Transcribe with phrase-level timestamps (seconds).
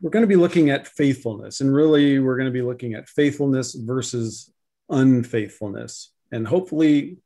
[0.00, 3.08] we're going to be looking at faithfulness, and really, we're going to be looking at
[3.08, 4.52] faithfulness versus
[4.88, 7.18] unfaithfulness, and hopefully,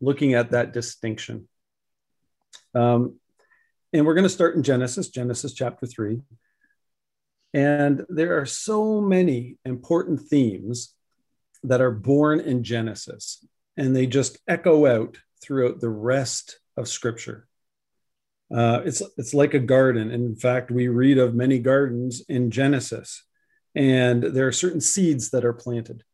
[0.00, 1.48] looking at that distinction.
[2.74, 3.18] Um,
[3.92, 6.22] and we're going to start in Genesis, Genesis chapter 3.
[7.54, 10.94] And there are so many important themes
[11.64, 13.46] that are born in Genesis,
[13.76, 17.46] and they just echo out throughout the rest of Scripture.
[18.54, 20.10] Uh, it's it's like a garden.
[20.10, 23.24] In fact, we read of many gardens in Genesis,
[23.74, 26.04] and there are certain seeds that are planted,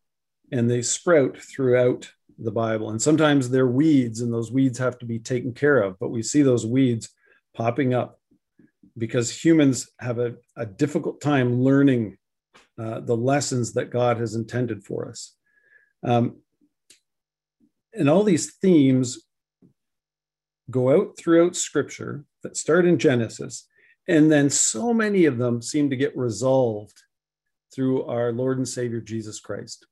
[0.53, 2.91] and they sprout throughout the Bible.
[2.91, 5.99] And sometimes they're weeds, and those weeds have to be taken care of.
[5.99, 7.09] But we see those weeds
[7.57, 8.21] popping up
[8.97, 12.19] because humans have a, a difficult time learning
[12.79, 15.35] uh, the lessons that God has intended for us.
[16.05, 16.37] Um,
[17.93, 19.25] and all these themes
[20.71, 23.67] go out throughout scripture that start in Genesis,
[24.09, 27.03] and then so many of them seem to get resolved
[27.75, 29.87] through our Lord and Savior Jesus Christ,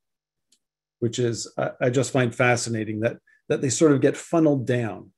[0.99, 3.17] which is I, I just find fascinating that
[3.49, 5.11] that they sort of get funneled down,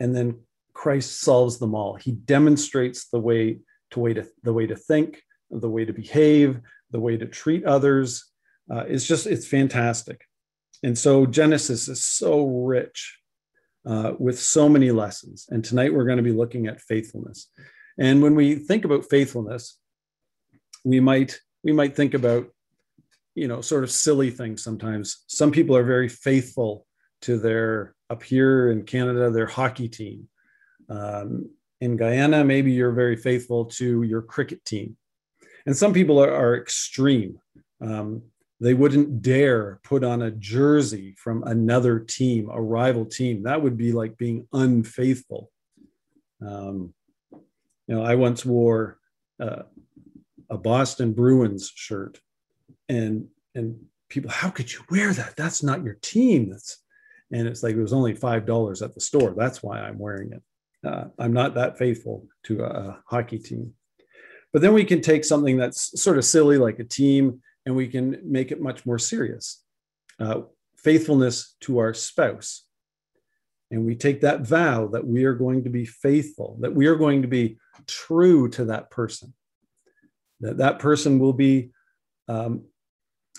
[0.00, 0.40] and then
[0.72, 1.94] Christ solves them all.
[1.94, 6.60] He demonstrates the way to way to the way to think, the way to behave,
[6.90, 8.24] the way to treat others.
[8.72, 10.24] Uh, it's just it's fantastic,
[10.82, 13.19] and so Genesis is so rich
[13.86, 15.46] uh, with so many lessons.
[15.50, 17.48] And tonight we're going to be looking at faithfulness.
[17.98, 19.78] And when we think about faithfulness,
[20.84, 22.48] we might we might think about
[23.34, 25.24] you know sort of silly things sometimes.
[25.26, 26.86] Some people are very faithful
[27.22, 30.28] to their up here in Canada their hockey team.
[30.88, 31.50] Um,
[31.80, 34.96] in Guyana, maybe you're very faithful to your cricket team.
[35.66, 37.38] And some people are, are extreme.
[37.80, 38.22] Um,
[38.60, 43.42] they wouldn't dare put on a jersey from another team, a rival team.
[43.44, 45.50] That would be like being unfaithful.
[46.46, 46.92] Um,
[47.32, 48.98] you know, I once wore
[49.40, 49.62] uh,
[50.50, 52.20] a Boston Bruins shirt,
[52.88, 55.36] and and people, how could you wear that?
[55.36, 56.50] That's not your team.
[56.50, 56.78] That's
[57.32, 59.34] and it's like it was only five dollars at the store.
[59.36, 60.42] That's why I'm wearing it.
[60.86, 63.72] Uh, I'm not that faithful to a, a hockey team.
[64.52, 67.88] But then we can take something that's sort of silly, like a team, and we
[67.88, 69.62] can make it much more serious.
[70.18, 70.42] Uh,
[70.76, 72.64] faithfulness to our spouse.
[73.70, 76.96] And we take that vow that we are going to be faithful, that we are
[76.96, 79.34] going to be true to that person,
[80.40, 81.70] that that person will be
[82.28, 82.64] um,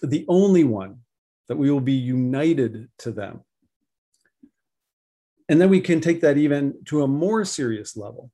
[0.01, 0.99] the only one,
[1.47, 3.41] that we will be united to them.
[5.49, 8.31] And then we can take that even to a more serious level.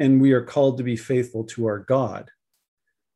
[0.00, 2.28] And we are called to be faithful to our God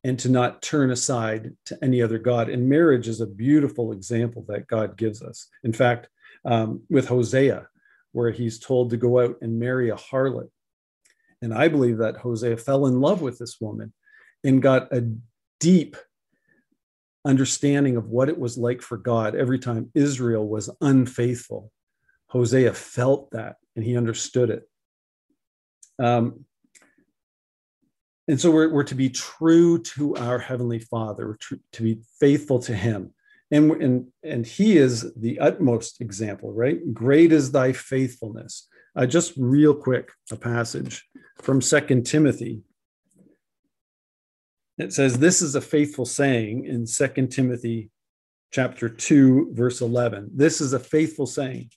[0.03, 2.49] and to not turn aside to any other God.
[2.49, 5.47] And marriage is a beautiful example that God gives us.
[5.63, 6.07] In fact,
[6.45, 7.67] um, with Hosea,
[8.11, 10.49] where he's told to go out and marry a harlot.
[11.41, 13.93] And I believe that Hosea fell in love with this woman
[14.43, 15.09] and got a
[15.59, 15.97] deep
[17.25, 21.71] understanding of what it was like for God every time Israel was unfaithful.
[22.27, 24.63] Hosea felt that and he understood it.
[25.97, 26.45] Um,
[28.29, 32.59] and so we're, we're to be true to our heavenly father to, to be faithful
[32.59, 33.11] to him.
[33.49, 36.77] And, and and he is the utmost example right?
[36.93, 38.67] Great is thy faithfulness.
[38.95, 41.03] Uh, just real quick a passage
[41.41, 42.61] from second timothy.
[44.77, 47.89] It says this is a faithful saying in second timothy
[48.51, 51.71] chapter 2 verse 11 this is a faithful saying.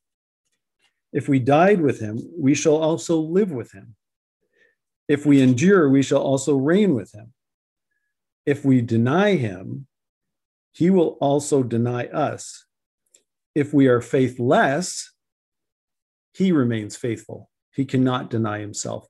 [1.15, 3.97] If we died with him we shall also live with him
[5.09, 7.33] if we endure, we shall also reign with him.
[8.47, 9.87] If we deny him,
[10.73, 12.65] he will also deny us.
[13.55, 15.13] If we are faithless,
[16.35, 17.51] he remains faithful.
[17.75, 19.07] He cannot deny himself.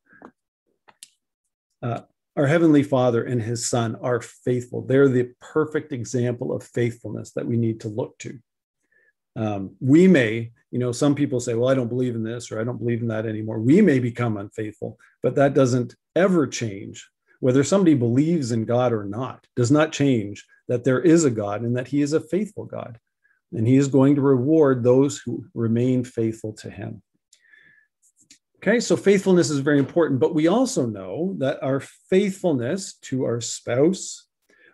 [1.82, 2.00] Uh,
[2.36, 4.82] our Heavenly Father and His Son are faithful.
[4.82, 8.38] They're the perfect example of faithfulness that we need to look to.
[9.36, 12.60] Um, we may you know some people say well i don't believe in this or
[12.60, 13.60] i don't believe in that anymore.
[13.60, 19.04] We may become unfaithful but that doesn't ever change whether somebody believes in god or
[19.04, 19.46] not.
[19.56, 22.98] Does not change that there is a god and that he is a faithful god
[23.52, 27.02] and he is going to reward those who remain faithful to him.
[28.56, 33.40] Okay so faithfulness is very important but we also know that our faithfulness to our
[33.40, 34.26] spouse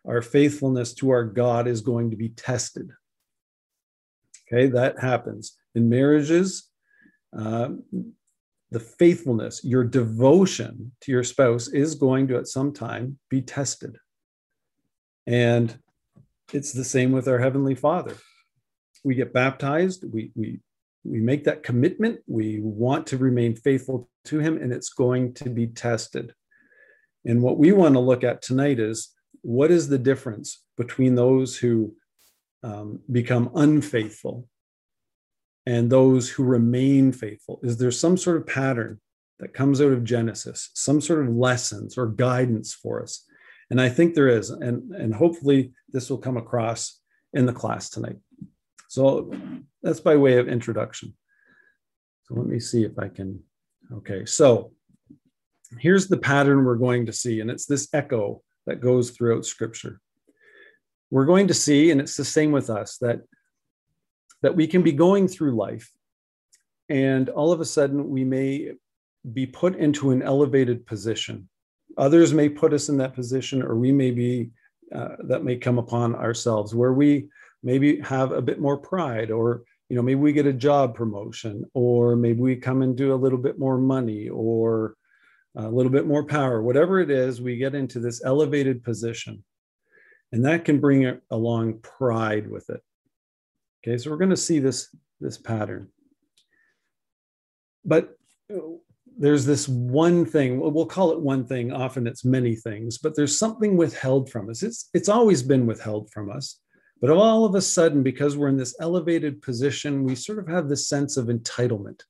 [0.07, 2.91] our faithfulness to our god is going to be tested.
[4.47, 6.69] Okay that happens in marriages,
[7.39, 7.71] uh,
[8.71, 13.97] the faithfulness, your devotion to your spouse is going to at some time be tested.
[15.27, 15.79] And
[16.53, 18.15] it's the same with our Heavenly Father.
[19.05, 20.61] We get baptized, we, we,
[21.05, 25.49] we make that commitment, we want to remain faithful to Him, and it's going to
[25.49, 26.35] be tested.
[27.25, 31.57] And what we want to look at tonight is what is the difference between those
[31.57, 31.95] who
[32.63, 34.49] um, become unfaithful
[35.69, 37.61] and those who remain faithful?
[37.63, 38.99] Is there some sort of pattern
[39.39, 43.27] that comes out of Genesis, some sort of lessons or guidance for us?
[43.69, 44.49] And I think there is.
[44.49, 46.99] And, and hopefully this will come across
[47.35, 48.17] in the class tonight.
[48.89, 49.31] So
[49.83, 51.15] that's by way of introduction.
[52.23, 53.39] So let me see if I can.
[53.93, 54.73] Okay, so
[55.79, 60.01] here's the pattern we're going to see, and it's this echo that goes throughout Scripture.
[61.11, 63.21] We're going to see, and it's the same with us, that
[64.43, 65.91] that we can be going through life,
[66.89, 68.73] and all of a sudden we may
[69.33, 71.49] be put into an elevated position.
[71.97, 74.51] Others may put us in that position, or we may be
[74.95, 77.29] uh, that may come upon ourselves where we
[77.63, 81.65] maybe have a bit more pride or you know maybe we get a job promotion
[81.75, 84.95] or maybe we come and do a little bit more money or
[85.57, 89.43] a little bit more power whatever it is we get into this elevated position
[90.33, 92.81] and that can bring along pride with it
[93.89, 95.89] okay so we're going to see this this pattern
[97.85, 98.17] but
[99.17, 103.39] there's this one thing we'll call it one thing often it's many things but there's
[103.39, 106.61] something withheld from us it's it's always been withheld from us
[107.01, 110.69] but all of a sudden, because we're in this elevated position, we sort of have
[110.69, 112.03] this sense of entitlement.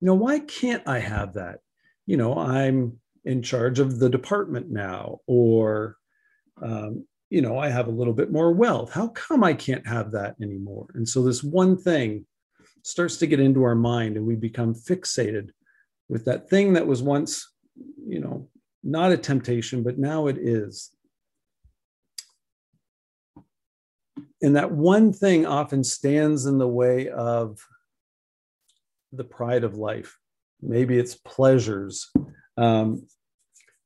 [0.00, 1.60] You know, why can't I have that?
[2.06, 5.96] You know, I'm in charge of the department now, or,
[6.60, 8.92] um, you know, I have a little bit more wealth.
[8.92, 10.86] How come I can't have that anymore?
[10.94, 12.26] And so this one thing
[12.82, 15.50] starts to get into our mind and we become fixated
[16.08, 17.50] with that thing that was once,
[18.06, 18.48] you know,
[18.84, 20.90] not a temptation, but now it is.
[24.42, 27.64] and that one thing often stands in the way of
[29.12, 30.18] the pride of life.
[30.60, 32.10] Maybe it's pleasures,
[32.56, 33.06] um,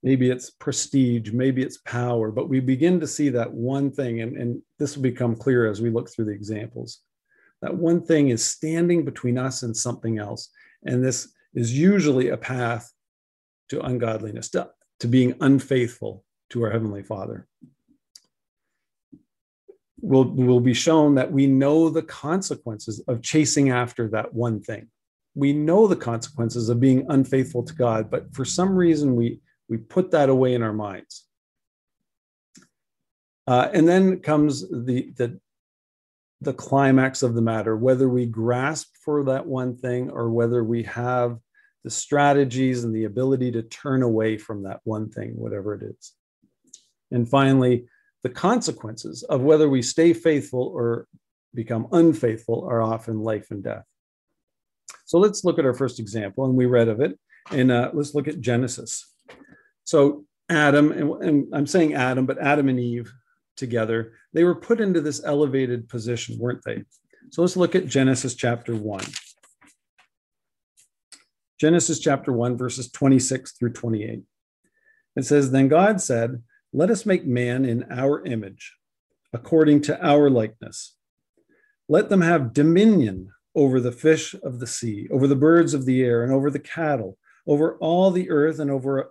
[0.06, 4.36] maybe it's prestige, maybe it's power, but we begin to see that one thing, and,
[4.36, 7.00] and this will become clear as we look through the examples.
[7.60, 10.48] That one thing is standing between us and something else.
[10.84, 12.88] And this is usually a path
[13.70, 14.70] to ungodliness, to,
[15.00, 17.48] to being unfaithful to our Heavenly Father
[20.00, 24.86] will will be shown that we know the consequences of chasing after that one thing
[25.34, 29.76] we know the consequences of being unfaithful to god but for some reason we we
[29.76, 31.24] put that away in our minds
[33.46, 35.38] uh, and then comes the the
[36.42, 40.82] the climax of the matter whether we grasp for that one thing or whether we
[40.82, 41.38] have
[41.84, 46.12] the strategies and the ability to turn away from that one thing whatever it is
[47.10, 47.86] and finally
[48.22, 51.06] the consequences of whether we stay faithful or
[51.54, 53.84] become unfaithful are often life and death.
[55.04, 57.18] So let's look at our first example, and we read of it.
[57.50, 59.12] And uh, let's look at Genesis.
[59.86, 63.10] So Adam, and, and I'm saying Adam, but Adam and Eve
[63.56, 66.84] together, they were put into this elevated position, weren't they?
[67.30, 69.00] So let's look at Genesis chapter 1.
[71.58, 74.20] Genesis chapter 1, verses 26 through 28.
[75.16, 76.42] It says, Then God said,
[76.76, 78.76] let us make man in our image,
[79.32, 80.94] according to our likeness.
[81.88, 86.02] Let them have dominion over the fish of the sea, over the birds of the
[86.02, 87.16] air, and over the cattle,
[87.46, 89.10] over all the earth, and over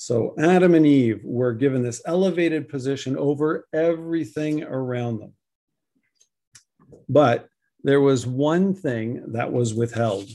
[0.00, 5.34] So Adam and Eve were given this elevated position over everything around them.
[7.06, 7.50] But
[7.84, 10.30] there was one thing that was withheld.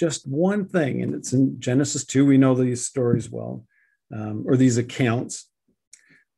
[0.00, 2.26] Just one thing, and it's in Genesis 2.
[2.26, 3.64] We know these stories well,
[4.12, 5.48] um, or these accounts.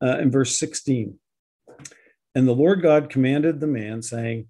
[0.02, 1.18] Uh, in verse 16,
[2.34, 4.48] and the Lord God commanded the man, saying,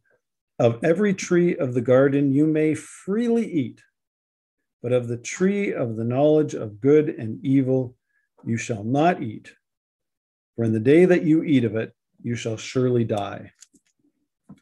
[0.58, 3.80] Of every tree of the garden you may freely eat,
[4.82, 7.94] but of the tree of the knowledge of good and evil
[8.44, 9.52] you shall not eat.
[10.56, 11.92] For in the day that you eat of it,
[12.22, 13.52] you shall surely die.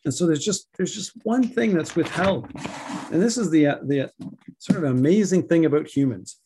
[0.05, 2.51] And so there's just there's just one thing that's withheld.
[3.13, 4.11] And this is the the
[4.59, 6.37] sort of amazing thing about humans.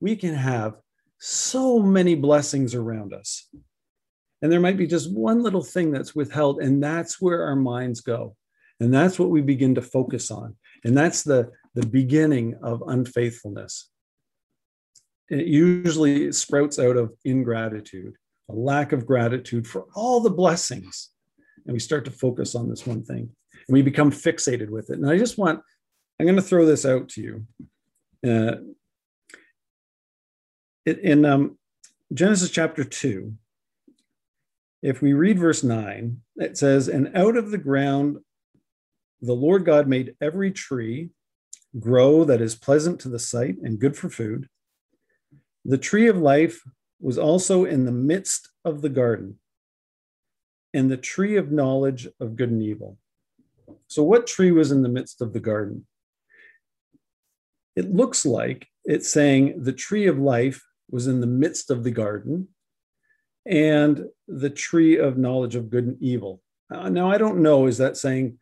[0.00, 0.74] We can have
[1.18, 3.48] so many blessings around us
[4.42, 8.00] and there might be just one little thing that's withheld, and that's where our minds
[8.00, 8.36] go.
[8.80, 10.56] And that's what we begin to focus on.
[10.84, 13.90] And that's the, the beginning of unfaithfulness.
[15.28, 18.14] It usually sprouts out of ingratitude
[18.48, 21.10] a lack of gratitude for all the blessings.
[21.66, 23.28] And we start to focus on this one thing
[23.68, 24.98] and we become fixated with it.
[24.98, 25.60] And I just want,
[26.18, 27.46] I'm going to throw this out to you.
[28.26, 28.56] Uh,
[30.86, 31.58] in um,
[32.14, 33.34] Genesis chapter 2,
[34.82, 38.18] if we read verse 9, it says, And out of the ground
[39.20, 41.10] the Lord God made every tree
[41.78, 44.48] grow that is pleasant to the sight and good for food.
[45.64, 46.62] The tree of life
[47.00, 49.38] was also in the midst of the garden,
[50.72, 52.98] and the tree of knowledge of good and evil.
[53.88, 55.86] So, what tree was in the midst of the garden?
[57.74, 61.90] It looks like it's saying the tree of life was in the midst of the
[61.90, 62.48] garden,
[63.44, 66.40] and the tree of knowledge of good and evil.
[66.72, 68.38] Uh, now, I don't know, is that saying,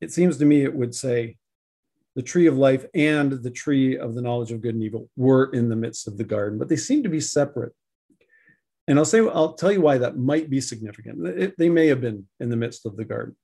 [0.00, 1.36] it seems to me it would say
[2.16, 5.50] the tree of life and the tree of the knowledge of good and evil were
[5.52, 7.74] in the midst of the garden, but they seem to be separate.
[8.88, 11.26] And I'll say, I'll tell you why that might be significant.
[11.26, 13.36] It, they may have been in the midst of the garden.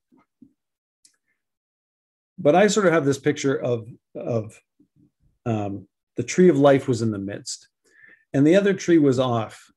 [2.38, 3.86] But I sort of have this picture of,
[4.16, 4.58] of
[5.44, 5.86] um,
[6.16, 7.68] the tree of life was in the midst,
[8.32, 9.70] and the other tree was off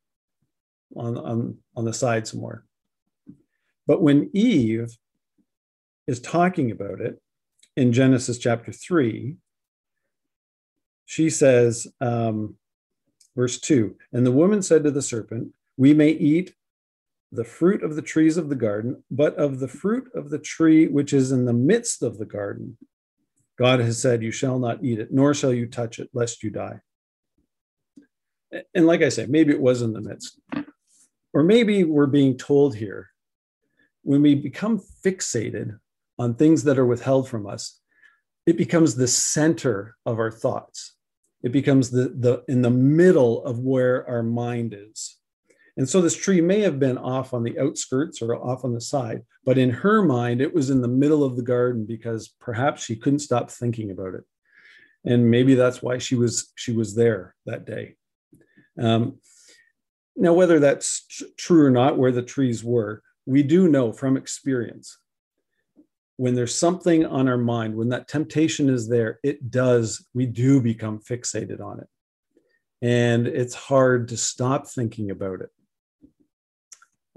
[0.96, 2.64] on, on, on the side somewhere.
[3.88, 4.96] But when Eve
[6.08, 7.20] is talking about it
[7.76, 9.38] in Genesis chapter 3,
[11.06, 12.56] she says, um,
[13.36, 16.56] verse 2 And the woman said to the serpent, We may eat
[17.32, 20.88] the fruit of the trees of the garden, but of the fruit of the tree
[20.88, 22.78] which is in the midst of the garden,
[23.58, 26.50] God has said, You shall not eat it, nor shall you touch it, lest you
[26.50, 26.80] die.
[28.74, 30.40] And like I say, maybe it was in the midst.
[31.34, 33.10] Or maybe we're being told here
[34.04, 35.78] when we become fixated
[36.18, 37.80] on things that are withheld from us,
[38.46, 40.96] it becomes the center of our thoughts.
[41.44, 45.18] It becomes the, the in the middle of where our mind is.
[45.78, 48.82] And so this tree may have been off on the outskirts or off on the
[48.82, 52.84] side, but in her mind, it was in the middle of the garden because perhaps
[52.84, 54.24] she couldn't stop thinking about it.
[55.04, 57.96] And maybe that's why she was she was there that day.
[58.80, 59.20] Um,
[60.16, 64.18] now, whether that's tr- true or not, where the trees were, we do know from
[64.18, 64.98] experience
[66.18, 70.62] when there's something on our mind, when that temptation is there, it does, we do
[70.62, 71.88] become fixated on it.
[72.82, 75.50] And it's hard to stop thinking about it.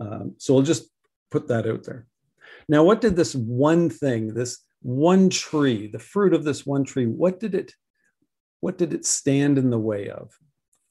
[0.01, 0.89] Um, so we'll just
[1.31, 2.07] put that out there.
[2.69, 7.07] Now, what did this one thing, this one tree, the fruit of this one tree,
[7.07, 7.73] what did it,
[8.61, 10.33] what did it stand in the way of?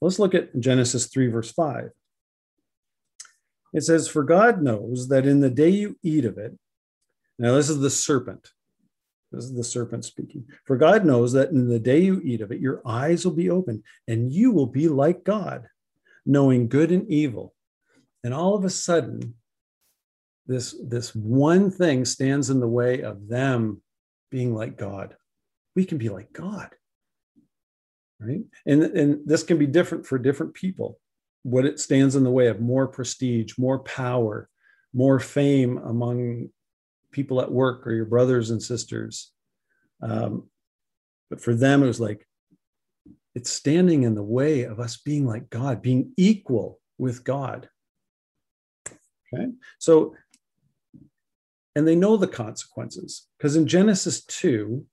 [0.02, 1.90] Let's look at Genesis 3, verse 5.
[3.74, 6.58] It says, For God knows that in the day you eat of it,
[7.40, 8.52] now this is the serpent.
[9.32, 10.46] This is the serpent speaking.
[10.66, 13.50] For God knows that in the day you eat of it, your eyes will be
[13.50, 15.68] opened and you will be like God,
[16.26, 17.54] knowing good and evil.
[18.24, 19.36] And all of a sudden,
[20.48, 23.82] this, this one thing stands in the way of them
[24.32, 25.16] being like God.
[25.76, 26.70] We can be like God.
[28.20, 28.42] Right.
[28.66, 31.00] And, and this can be different for different people.
[31.44, 34.50] What it stands in the way of more prestige, more power,
[34.94, 36.50] more fame among
[37.18, 39.32] people at work or your brothers and sisters.
[40.04, 40.50] Um,
[41.32, 42.28] but for them, it was like,
[43.34, 47.70] it's standing in the way of us being like God, being equal with God.
[49.34, 49.48] Okay.
[49.80, 50.14] So,
[51.76, 54.86] and they know the consequences because in Genesis 2,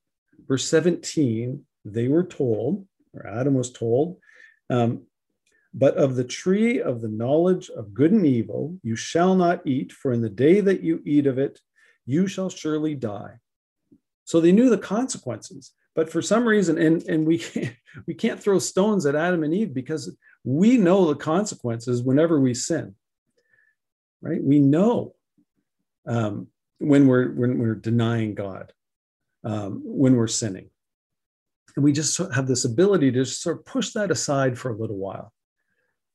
[0.49, 4.16] verse 17, they were told, or Adam was told,
[4.71, 5.02] um,
[5.75, 9.93] but of the tree of the knowledge of good and evil you shall not eat,
[9.93, 11.61] for in the day that you eat of it,
[12.06, 13.38] you shall surely die.
[14.25, 17.75] So they knew the consequences, but for some reason, and, and we, can't,
[18.06, 22.54] we can't throw stones at Adam and Eve because we know the consequences whenever we
[22.54, 22.94] sin
[24.25, 24.42] right?
[24.42, 25.14] We know
[26.06, 28.73] um, when we're when we're denying God,
[29.44, 30.70] um, when we're sinning,
[31.76, 34.96] and we just have this ability to sort of push that aside for a little
[34.96, 35.32] while.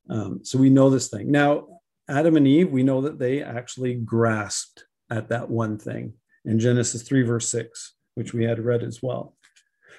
[0.10, 1.68] Um, so we know this thing now.
[2.10, 6.14] Adam and Eve, we know that they actually grasped at that one thing
[6.46, 9.36] in Genesis 3, verse 6, which we had read as well.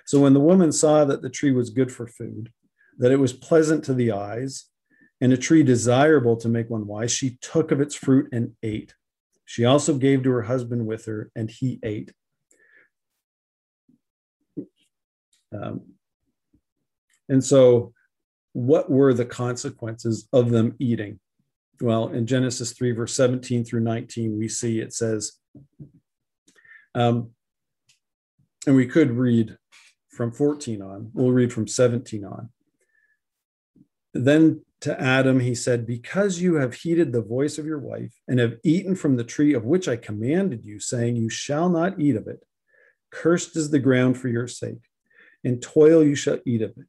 [0.06, 2.50] So when the woman saw that the tree was good for food,
[2.98, 4.66] that it was pleasant to the eyes,
[5.20, 8.94] and a tree desirable to make one wise, she took of its fruit and ate.
[9.44, 12.12] She also gave to her husband with her, and he ate.
[15.52, 15.82] Um,
[17.28, 17.92] and so,
[18.52, 21.20] what were the consequences of them eating?
[21.80, 25.32] Well, in Genesis 3, verse 17 through 19, we see it says,
[26.94, 27.30] um,
[28.66, 29.56] and we could read
[30.10, 32.50] from 14 on, we'll read from 17 on.
[34.12, 38.38] Then to Adam, he said, Because you have heeded the voice of your wife and
[38.38, 42.16] have eaten from the tree of which I commanded you, saying, You shall not eat
[42.16, 42.44] of it,
[43.10, 44.80] cursed is the ground for your sake.
[45.44, 46.86] In toil you shall eat of it.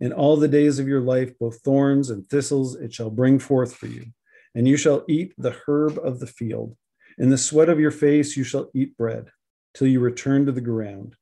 [0.00, 3.74] In all the days of your life, both thorns and thistles it shall bring forth
[3.74, 4.06] for you.
[4.54, 6.76] And you shall eat the herb of the field.
[7.18, 9.30] In the sweat of your face you shall eat bread,
[9.74, 11.16] till you return to the ground.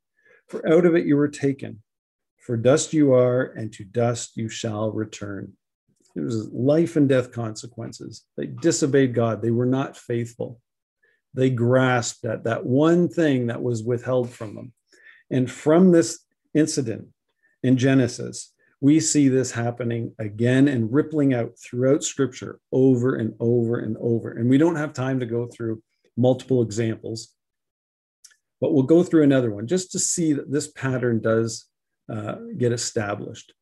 [0.48, 1.82] For out of it you were taken.
[2.38, 5.52] For dust you are, and to dust you shall return.
[6.16, 8.24] It was life and death consequences.
[8.36, 9.42] They disobeyed God.
[9.42, 10.60] They were not faithful.
[11.34, 14.72] They grasped at that one thing that was withheld from them.
[15.30, 16.18] And from this
[16.54, 17.08] incident
[17.62, 23.78] in Genesis, we see this happening again and rippling out throughout scripture over and over
[23.78, 24.32] and over.
[24.32, 25.82] And we don't have time to go through
[26.16, 27.34] multiple examples,
[28.60, 31.66] but we'll go through another one just to see that this pattern does
[32.12, 33.52] uh, get established.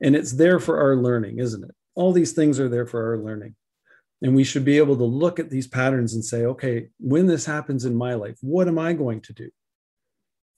[0.00, 1.74] And it's there for our learning, isn't it?
[1.98, 3.56] all these things are there for our learning.
[4.22, 7.44] And we should be able to look at these patterns and say, okay, when this
[7.44, 9.50] happens in my life, what am I going to do?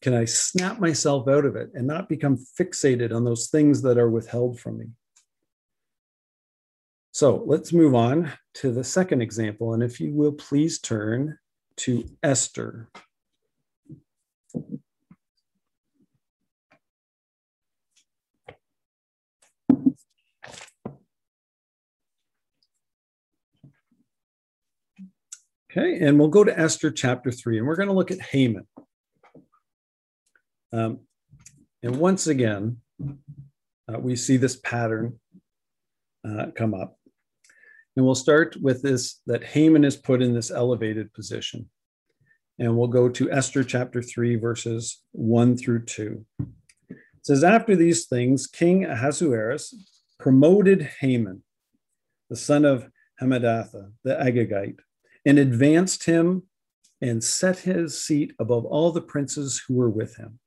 [0.02, 3.98] Can I snap myself out of it and not become fixated on those things that
[3.98, 4.86] are withheld from me?
[7.12, 9.74] So let's move on to the second example.
[9.74, 11.38] And if you will please turn
[11.78, 12.88] to Esther.
[25.70, 28.66] Okay, and we'll go to Esther chapter 3, and we're going to look at Haman.
[30.72, 31.00] Um,
[31.82, 35.18] and once again, uh, we see this pattern
[36.28, 36.96] uh, come up.
[37.96, 41.68] And we'll start with this that Haman is put in this elevated position.
[42.58, 46.24] And we'll go to Esther chapter 3, verses 1 through 2.
[46.90, 49.74] It says, After these things, King Ahasuerus
[50.18, 51.42] promoted Haman,
[52.28, 52.88] the son of
[53.20, 54.80] Hammedatha, the Agagite
[55.24, 56.44] and advanced him
[57.00, 60.38] and set his seat above all the princes who were with him.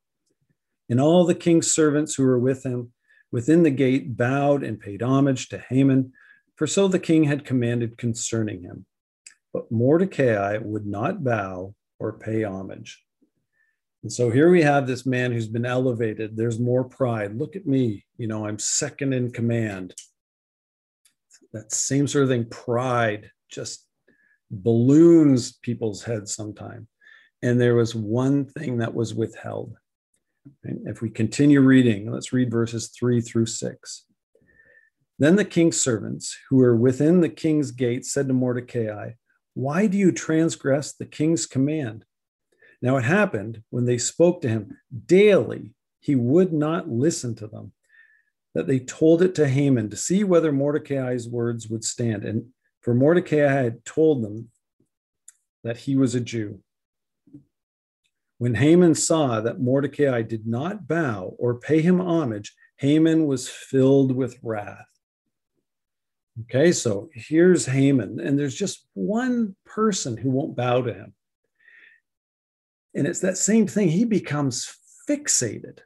[0.89, 2.91] And all the king's servants who were with him
[3.31, 6.13] within the gate bowed and paid homage to Haman,
[6.55, 8.85] for so the king had commanded concerning him.
[9.53, 13.03] But Mordecai would not bow or pay homage.
[14.03, 16.35] And so here we have this man who's been elevated.
[16.35, 17.37] There's more pride.
[17.37, 18.05] Look at me.
[18.17, 19.95] You know, I'm second in command.
[21.53, 23.87] That same sort of thing, pride, just
[24.51, 26.87] balloons people's heads sometime.
[27.41, 29.77] And there was one thing that was withheld.
[30.63, 34.05] If we continue reading, let's read verses three through six.
[35.19, 39.11] Then the king's servants, who were within the king's gate, said to Mordecai,
[39.53, 42.05] Why do you transgress the king's command?
[42.81, 47.71] Now it happened when they spoke to him daily, he would not listen to them,
[48.53, 52.25] that they told it to Haman to see whether Mordecai's words would stand.
[52.25, 52.47] And
[52.81, 54.49] for Mordecai had told them
[55.63, 56.59] that he was a Jew.
[58.43, 64.13] When Haman saw that Mordecai did not bow or pay him homage, Haman was filled
[64.13, 64.85] with wrath.
[66.41, 71.13] Okay, so here's Haman, and there's just one person who won't bow to him.
[72.93, 73.87] And it's that same thing.
[73.87, 74.75] He becomes
[75.09, 75.79] fixated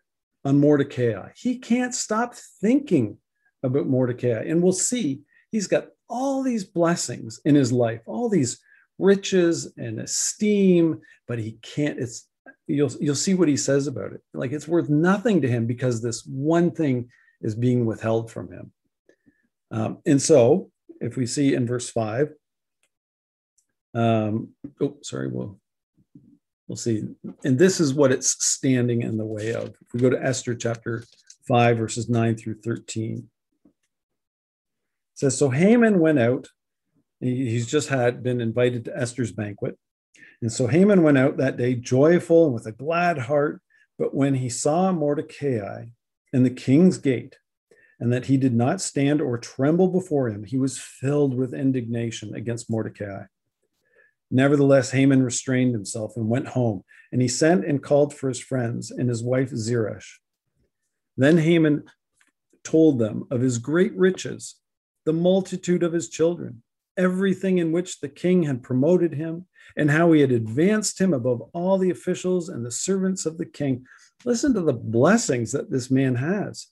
[0.43, 1.29] on Mordecai.
[1.35, 3.19] He can't stop thinking
[3.61, 4.45] about Mordecai.
[4.47, 8.59] And we'll see he's got all these blessings in his life, all these
[8.97, 11.99] riches and esteem, but he can't.
[11.99, 12.27] It's
[12.67, 14.21] you'll you'll see what he says about it.
[14.33, 17.09] Like it's worth nothing to him because this one thing
[17.41, 18.71] is being withheld from him.
[19.71, 20.69] Um, and so,
[21.01, 22.33] if we see in verse five,
[23.93, 24.49] um,
[24.81, 25.59] oh, sorry, we'll
[26.67, 27.03] we'll see.
[27.43, 29.69] And this is what it's standing in the way of.
[29.69, 31.03] If we go to Esther chapter
[31.47, 33.29] five, verses nine through thirteen
[35.17, 36.47] says, So Haman went out.
[37.19, 39.77] He's just had been invited to Esther's banquet.
[40.41, 43.61] And so Haman went out that day joyful and with a glad heart.
[43.97, 45.85] But when he saw Mordecai
[46.31, 47.37] in the king's gate,
[47.99, 52.35] and that he did not stand or tremble before him, he was filled with indignation
[52.35, 53.23] against Mordecai.
[54.29, 58.91] Nevertheless, Haman restrained himself and went home, and he sent and called for his friends
[58.91, 60.19] and his wife Zeresh.
[61.15, 61.85] Then Haman
[62.63, 64.55] told them of his great riches
[65.05, 66.61] the multitude of his children,
[66.97, 71.41] everything in which the king had promoted him, and how he had advanced him above
[71.53, 73.85] all the officials and the servants of the king.
[74.25, 76.67] Listen to the blessings that this man has.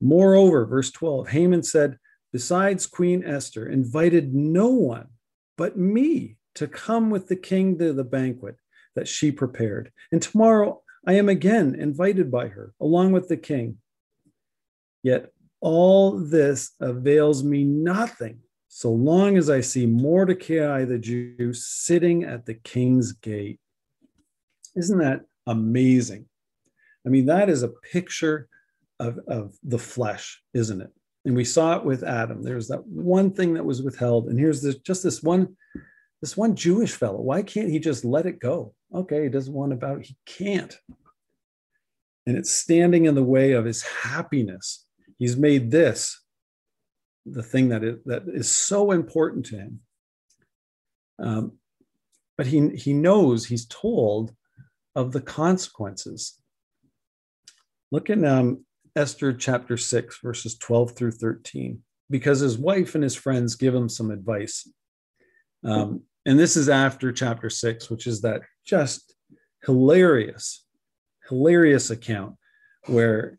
[0.00, 1.98] Moreover, verse 12, Haman said,
[2.32, 5.08] Besides Queen Esther, invited no one
[5.56, 8.56] but me to come with the king to the banquet
[8.96, 9.92] that she prepared.
[10.10, 13.78] And tomorrow I am again invited by her, along with the king.
[15.02, 18.40] Yet all this avails me nothing
[18.74, 23.60] so long as I see Mordecai the Jew sitting at the king's gate.
[24.74, 26.24] Isn't that amazing?
[27.06, 28.48] I mean, that is a picture
[28.98, 30.90] of, of the flesh, isn't it?
[31.26, 32.42] And we saw it with Adam.
[32.42, 34.28] There's that one thing that was withheld.
[34.28, 35.54] And here's this just this one,
[36.22, 37.20] this one Jewish fellow.
[37.20, 38.72] Why can't he just let it go?
[38.94, 40.06] Okay, he doesn't want about it.
[40.06, 40.74] He can't.
[42.26, 44.86] And it's standing in the way of his happiness.
[45.18, 46.21] He's made this
[47.26, 49.80] the thing that is, that is so important to him.
[51.18, 51.52] Um,
[52.36, 54.34] but he, he knows, he's told
[54.94, 56.38] of the consequences.
[57.90, 58.64] Look at um,
[58.96, 63.88] Esther chapter 6, verses 12 through 13, because his wife and his friends give him
[63.88, 64.68] some advice.
[65.64, 69.14] Um, and this is after chapter 6, which is that just
[69.64, 70.64] hilarious,
[71.28, 72.36] hilarious account
[72.86, 73.38] where,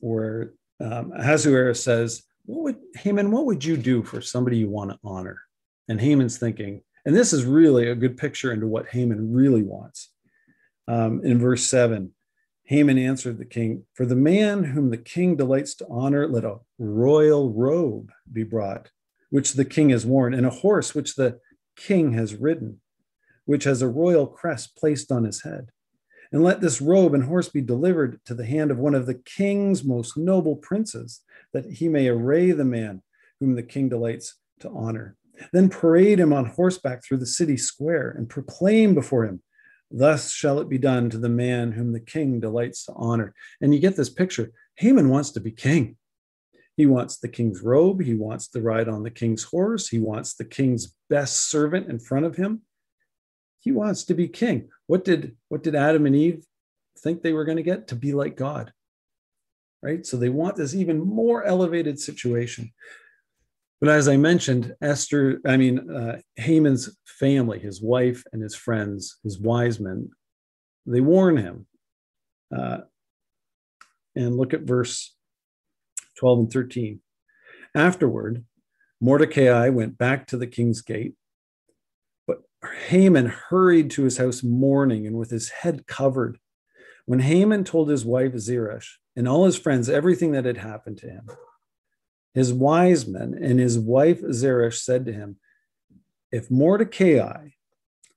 [0.00, 4.90] where um, Ahasuerus says, what would Haman, what would you do for somebody you want
[4.90, 5.42] to honor?
[5.86, 10.10] And Haman's thinking, and this is really a good picture into what Haman really wants.
[10.88, 12.14] Um, in verse seven,
[12.64, 16.56] Haman answered the king, For the man whom the king delights to honor, let a
[16.78, 18.92] royal robe be brought,
[19.28, 21.40] which the king has worn, and a horse which the
[21.76, 22.80] king has ridden,
[23.44, 25.68] which has a royal crest placed on his head.
[26.30, 29.14] And let this robe and horse be delivered to the hand of one of the
[29.14, 33.02] king's most noble princes, that he may array the man
[33.40, 35.16] whom the king delights to honor.
[35.52, 39.42] Then parade him on horseback through the city square and proclaim before him,
[39.90, 43.34] Thus shall it be done to the man whom the king delights to honor.
[43.60, 44.52] And you get this picture.
[44.76, 45.96] Haman wants to be king.
[46.76, 48.02] He wants the king's robe.
[48.02, 49.88] He wants to ride on the king's horse.
[49.88, 52.62] He wants the king's best servant in front of him.
[53.60, 54.68] He wants to be king.
[54.86, 56.44] What did what did Adam and Eve
[56.98, 57.88] think they were going to get?
[57.88, 58.72] To be like God.
[59.82, 60.04] Right?
[60.04, 62.72] So they want this even more elevated situation.
[63.80, 69.18] But as I mentioned, Esther, I mean, uh, Haman's family, his wife and his friends,
[69.22, 70.10] his wise men,
[70.84, 71.66] they warn him.
[72.54, 72.78] Uh,
[74.16, 75.14] and look at verse
[76.18, 77.00] 12 and 13.
[77.74, 78.44] Afterward,
[79.00, 81.14] Mordecai went back to the king's gate
[82.88, 86.38] Haman hurried to his house mourning and with his head covered.
[87.06, 91.08] When Haman told his wife Zeresh and all his friends everything that had happened to
[91.08, 91.28] him,
[92.34, 95.36] his wise men and his wife Zeresh said to him,
[96.32, 97.50] If Mordecai,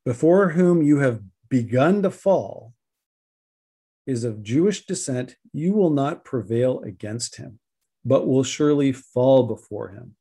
[0.05, 2.73] before whom you have begun to fall,
[4.07, 7.59] is of Jewish descent, you will not prevail against him,
[8.03, 10.15] but will surely fall before him.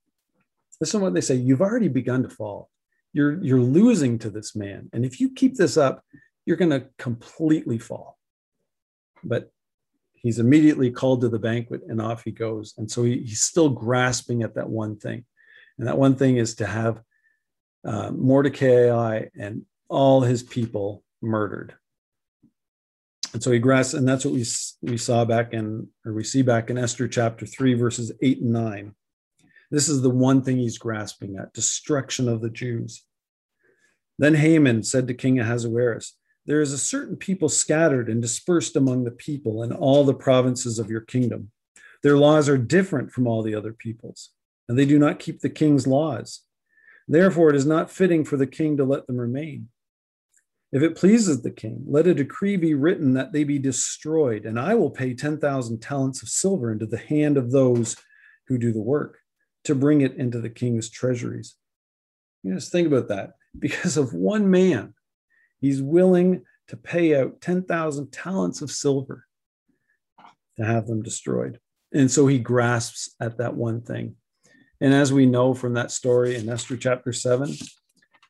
[0.80, 1.34] Listen to what they say.
[1.34, 2.70] You've already begun to fall
[3.12, 4.88] you're you're losing to this man.
[4.92, 6.04] And if you keep this up
[6.50, 8.18] you're going to completely fall.
[9.22, 9.52] But
[10.14, 12.74] he's immediately called to the banquet and off he goes.
[12.76, 15.24] And so he, he's still grasping at that one thing.
[15.78, 17.00] And that one thing is to have
[17.84, 21.74] uh, mordecai and all his people murdered.
[23.32, 24.44] And so he grasps and that's what we
[24.82, 28.52] we saw back in or we see back in esther chapter 3 verses 8 and
[28.52, 28.94] 9
[29.70, 33.04] this is the one thing he's grasping at destruction of the Jews.
[34.18, 39.04] Then Haman said to King Ahasuerus, There is a certain people scattered and dispersed among
[39.04, 41.52] the people in all the provinces of your kingdom.
[42.02, 44.30] Their laws are different from all the other peoples,
[44.68, 46.40] and they do not keep the king's laws.
[47.06, 49.68] Therefore, it is not fitting for the king to let them remain.
[50.72, 54.58] If it pleases the king, let a decree be written that they be destroyed, and
[54.58, 57.96] I will pay 10,000 talents of silver into the hand of those
[58.46, 59.19] who do the work
[59.64, 61.56] to bring it into the king's treasuries.
[62.42, 63.32] You just think about that.
[63.58, 64.94] Because of one man,
[65.60, 69.26] he's willing to pay out 10,000 talents of silver
[70.56, 71.58] to have them destroyed.
[71.92, 74.14] And so he grasps at that one thing.
[74.80, 77.52] And as we know from that story in Esther chapter 7,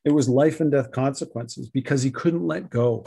[0.05, 3.05] it was life and death consequences because he couldn't let go.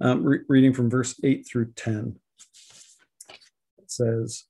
[0.00, 2.18] Um, re- reading from verse 8 through 10,
[3.28, 4.44] it says,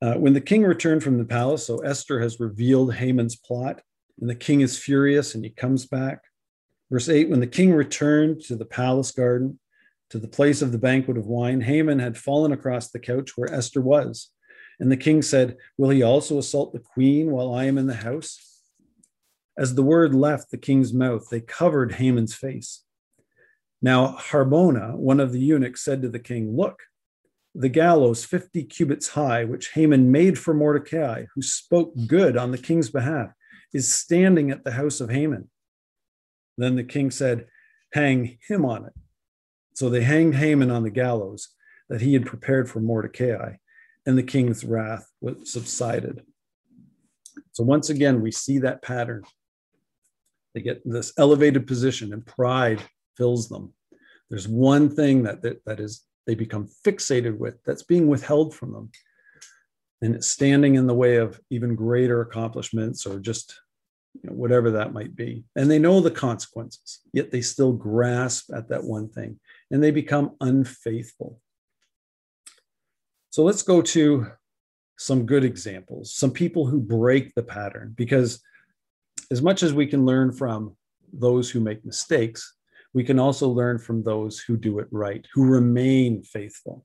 [0.00, 3.80] uh, when the king returned from the palace, so Esther has revealed Haman's plot,
[4.20, 6.20] and the king is furious and he comes back.
[6.90, 9.58] Verse 8 When the king returned to the palace garden,
[10.10, 13.52] to the place of the banquet of wine, Haman had fallen across the couch where
[13.52, 14.30] Esther was.
[14.80, 17.94] And the king said, Will he also assault the queen while I am in the
[17.94, 18.38] house?
[19.56, 22.84] As the word left the king's mouth, they covered Haman's face.
[23.82, 26.82] Now, Harbona, one of the eunuchs, said to the king, Look,
[27.58, 32.58] the gallows 50 cubits high, which Haman made for Mordecai, who spoke good on the
[32.58, 33.32] king's behalf,
[33.74, 35.50] is standing at the house of Haman.
[36.56, 37.46] Then the king said,
[37.94, 38.92] Hang him on it.
[39.74, 41.48] So they hanged Haman on the gallows.
[41.88, 43.54] that he had prepared for Mordecai,
[44.04, 46.22] and the king's wrath was subsided.
[47.52, 49.24] So once again, we see that pattern.
[50.54, 52.82] They get this elevated position, and pride
[53.16, 53.72] fills them.
[54.28, 58.72] There's one thing that, that, that is they become fixated with that's being withheld from
[58.72, 58.90] them.
[60.02, 63.58] And it's standing in the way of even greater accomplishments or just
[64.12, 65.44] you know, whatever that might be.
[65.56, 69.90] And they know the consequences, yet they still grasp at that one thing and they
[69.90, 71.40] become unfaithful.
[73.30, 74.26] So let's go to
[74.98, 78.42] some good examples, some people who break the pattern, because
[79.30, 80.76] as much as we can learn from
[81.10, 82.57] those who make mistakes,
[82.98, 86.84] we can also learn from those who do it right, who remain faithful.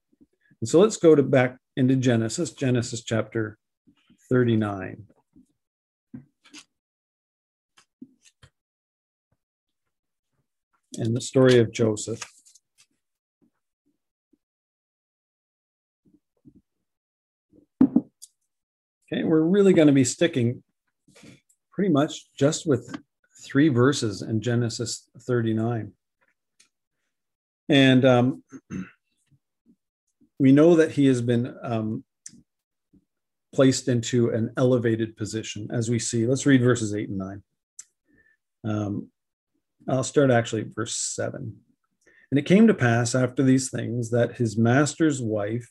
[0.61, 3.57] And so let's go to back into Genesis, Genesis chapter
[4.29, 5.05] 39.
[10.99, 12.21] And the story of Joseph.
[17.81, 20.61] Okay, we're really going to be sticking
[21.71, 23.01] pretty much just with
[23.43, 25.93] three verses in Genesis 39.
[27.69, 28.43] And um,
[30.39, 32.03] we know that he has been um,
[33.53, 36.25] placed into an elevated position, as we see.
[36.25, 37.43] Let's read verses 8 and 9.
[38.65, 39.07] Um,
[39.87, 41.55] I'll start actually at verse 7.
[42.31, 45.69] And it came to pass after these things that his master's wife,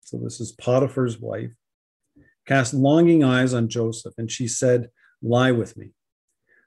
[0.00, 1.52] so this is Potiphar's wife,
[2.46, 4.88] cast longing eyes on Joseph, and she said,
[5.22, 5.90] Lie with me.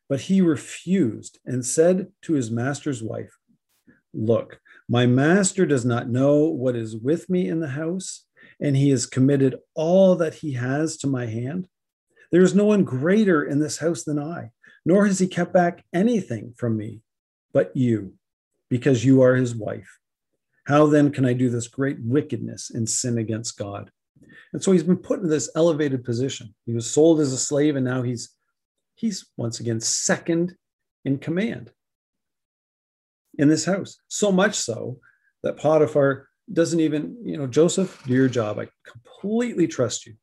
[0.09, 3.35] But he refused and said to his master's wife,
[4.17, 8.25] Look, my master does not know what is with me in the house,
[8.59, 11.67] and he has committed all that he has to my hand.
[12.31, 14.49] There is no one greater in this house than I,
[14.83, 17.01] nor has he kept back anything from me
[17.53, 18.15] but you,
[18.69, 19.99] because you are his wife.
[20.65, 23.91] How then can I do this great wickedness and sin against God?
[24.51, 26.55] And so he's been put in this elevated position.
[26.65, 28.29] He was sold as a slave, and now he's
[28.95, 30.55] he's once again second
[31.05, 31.71] in command
[33.37, 33.99] in this house.
[34.07, 34.99] So much so
[35.43, 38.59] that Potiphar doesn't even, you know, Joseph, do your job.
[38.59, 40.15] I completely trust you.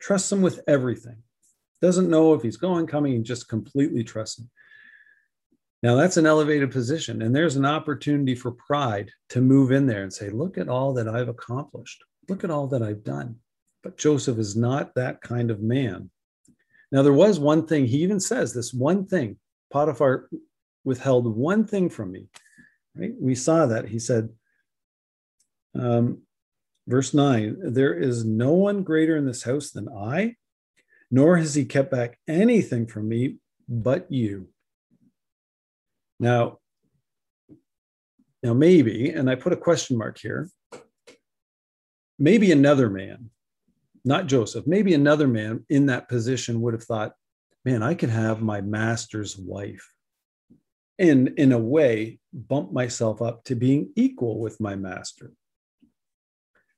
[0.00, 1.22] Trust him with everything.
[1.80, 4.50] Doesn't know if he's going, coming, just completely trust him.
[5.82, 10.02] Now that's an elevated position, and there's an opportunity for pride to move in there
[10.02, 12.02] and say, Look at all that I've accomplished.
[12.28, 13.36] Look at all that I've done.
[13.82, 16.10] But Joseph is not that kind of man.
[16.90, 19.38] Now, there was one thing, he even says this one thing
[19.70, 20.28] Potiphar
[20.86, 22.28] withheld one thing from me.
[22.94, 23.12] Right?
[23.20, 23.88] We saw that.
[23.88, 24.30] He said,
[25.78, 26.22] um,
[26.86, 30.36] verse 9, there is no one greater in this house than I,
[31.10, 33.36] nor has he kept back anything from me
[33.68, 34.48] but you.
[36.20, 36.60] Now,
[38.42, 40.48] now maybe, and I put a question mark here,
[42.18, 43.30] maybe another man,
[44.04, 47.12] not Joseph, maybe another man in that position would have thought,
[47.64, 49.92] man, I could have my master's wife
[50.98, 55.32] and in a way bump myself up to being equal with my master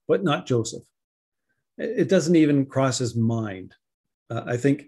[0.06, 0.84] but not joseph.
[1.76, 3.74] It doesn't even cross his mind.
[4.30, 4.86] Uh, i think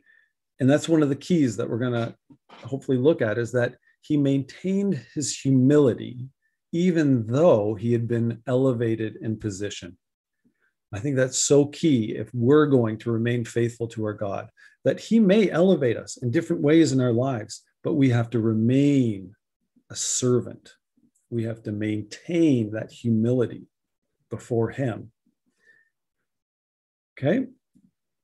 [0.59, 2.15] and that's one of the keys that we're going to
[2.67, 6.29] hopefully look at is that he maintained his humility
[6.73, 9.97] even though he had been elevated in position.
[10.93, 14.51] I think that's so key if we're going to remain faithful to our god
[14.85, 18.41] that he may elevate us in different ways in our lives but we have to
[18.41, 19.35] remain
[19.91, 20.75] a servant.
[21.31, 23.67] We have to maintain that humility
[24.31, 25.13] before Him.
[27.19, 27.47] Okay?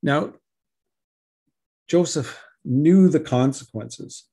[0.02, 0.34] Now,
[1.88, 4.24] Joseph knew the consequences.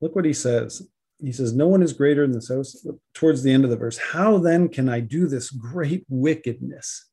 [0.00, 0.88] Look what he says.
[1.22, 2.86] He says, No one is greater in this house.
[3.14, 7.08] Towards the end of the verse, how then can I do this great wickedness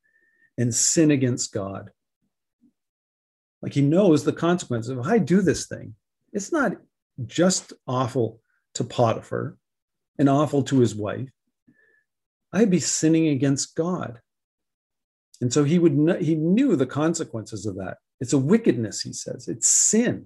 [0.57, 1.91] and sin against God?
[3.61, 4.97] Like he knows the consequences.
[4.97, 5.95] If I do this thing,
[6.33, 6.73] it's not
[7.25, 8.41] just awful
[8.75, 9.57] to Potiphar
[10.17, 11.29] and awful to his wife,
[12.51, 14.19] I'd be sinning against God.
[15.41, 17.97] And so he would know, he knew the consequences of that.
[18.19, 19.47] It's a wickedness, he says.
[19.47, 20.25] It's sin.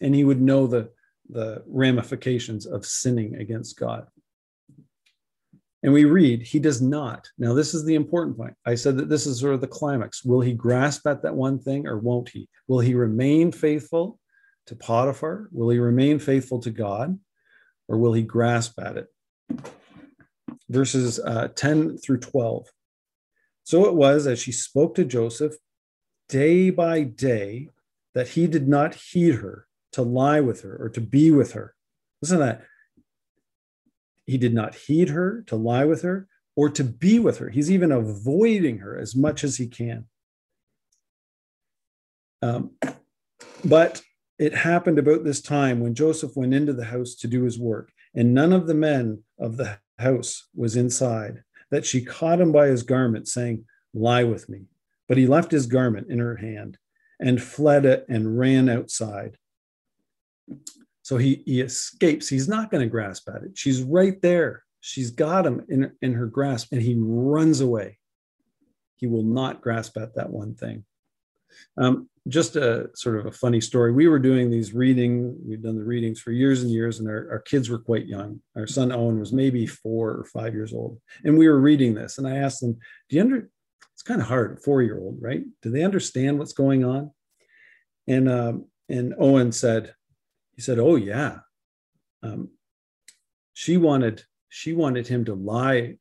[0.00, 0.90] And he would know the,
[1.28, 4.06] the ramifications of sinning against God.
[5.84, 7.28] And we read, he does not.
[7.38, 8.54] Now, this is the important point.
[8.66, 10.24] I said that this is sort of the climax.
[10.24, 12.48] Will he grasp at that one thing or won't he?
[12.68, 14.18] Will he remain faithful
[14.66, 15.48] to Potiphar?
[15.52, 17.18] Will he remain faithful to God?
[17.88, 19.06] Or will he grasp at it?
[20.68, 22.66] Verses uh, 10 through 12.
[23.64, 25.54] So it was as she spoke to Joseph
[26.28, 27.68] day by day
[28.14, 31.74] that he did not heed her to lie with her or to be with her.
[32.20, 32.62] Listen to that.
[34.26, 37.50] He did not heed her to lie with her, or to be with her.
[37.50, 40.06] He's even avoiding her as much as he can.
[42.40, 42.72] Um,
[43.64, 44.02] but
[44.42, 47.92] it happened about this time when Joseph went into the house to do his work,
[48.12, 52.66] and none of the men of the house was inside, that she caught him by
[52.66, 54.64] his garment, saying, Lie with me.
[55.06, 56.76] But he left his garment in her hand
[57.20, 59.36] and fled it and ran outside.
[61.02, 62.28] So he, he escapes.
[62.28, 63.56] He's not going to grasp at it.
[63.56, 64.64] She's right there.
[64.80, 67.98] She's got him in, in her grasp, and he runs away.
[68.96, 70.84] He will not grasp at that one thing.
[71.76, 73.92] Um, just a sort of a funny story.
[73.92, 77.28] We were doing these reading, we've done the readings for years and years, and our,
[77.30, 78.40] our kids were quite young.
[78.56, 81.00] Our son Owen was maybe four or five years old.
[81.24, 83.50] And we were reading this, and I asked them, Do you under
[83.92, 85.42] it's kind of hard, four year old, right?
[85.62, 87.10] Do they understand what's going on?
[88.08, 89.94] And um, and Owen said,
[90.54, 91.38] he said, Oh yeah.
[92.22, 92.50] Um,
[93.54, 95.96] she wanted, she wanted him to lie.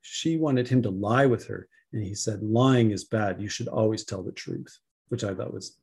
[0.00, 1.68] She wanted him to lie with her.
[1.94, 3.40] And he said, lying is bad.
[3.40, 4.78] You should always tell the truth
[5.08, 5.78] which I thought was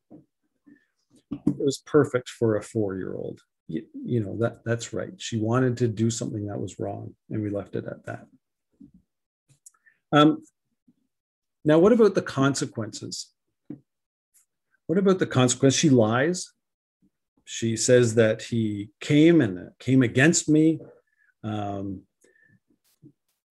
[1.31, 3.39] it was perfect for a four-year-old.
[3.67, 5.13] You, you know that that's right.
[5.17, 8.25] She wanted to do something that was wrong, and we left it at that.
[10.11, 10.43] Um,
[11.63, 13.31] now, what about the consequences?
[14.87, 15.75] What about the consequence?
[15.75, 16.51] She lies.
[17.45, 20.79] She says that he came and came against me.
[21.43, 22.01] Um,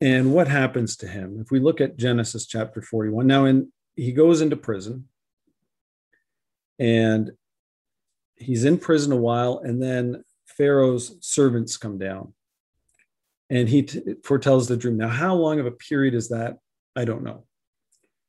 [0.00, 1.38] and what happens to him?
[1.40, 5.08] If we look at Genesis chapter 41, now in he goes into prison.
[6.78, 7.32] And
[8.36, 12.32] he's in prison a while and then pharaoh's servants come down.
[13.50, 14.96] And he t- foretells the dream.
[14.96, 16.58] Now how long of a period is that?
[16.96, 17.44] I don't know.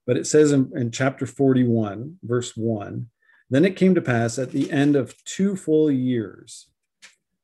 [0.06, 3.08] But it says in, in chapter 41 verse 1
[3.50, 6.68] then it came to pass at the end of two full years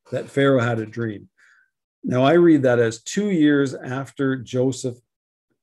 [0.10, 1.28] that pharaoh had a dream
[2.04, 4.98] now i read that as two years after joseph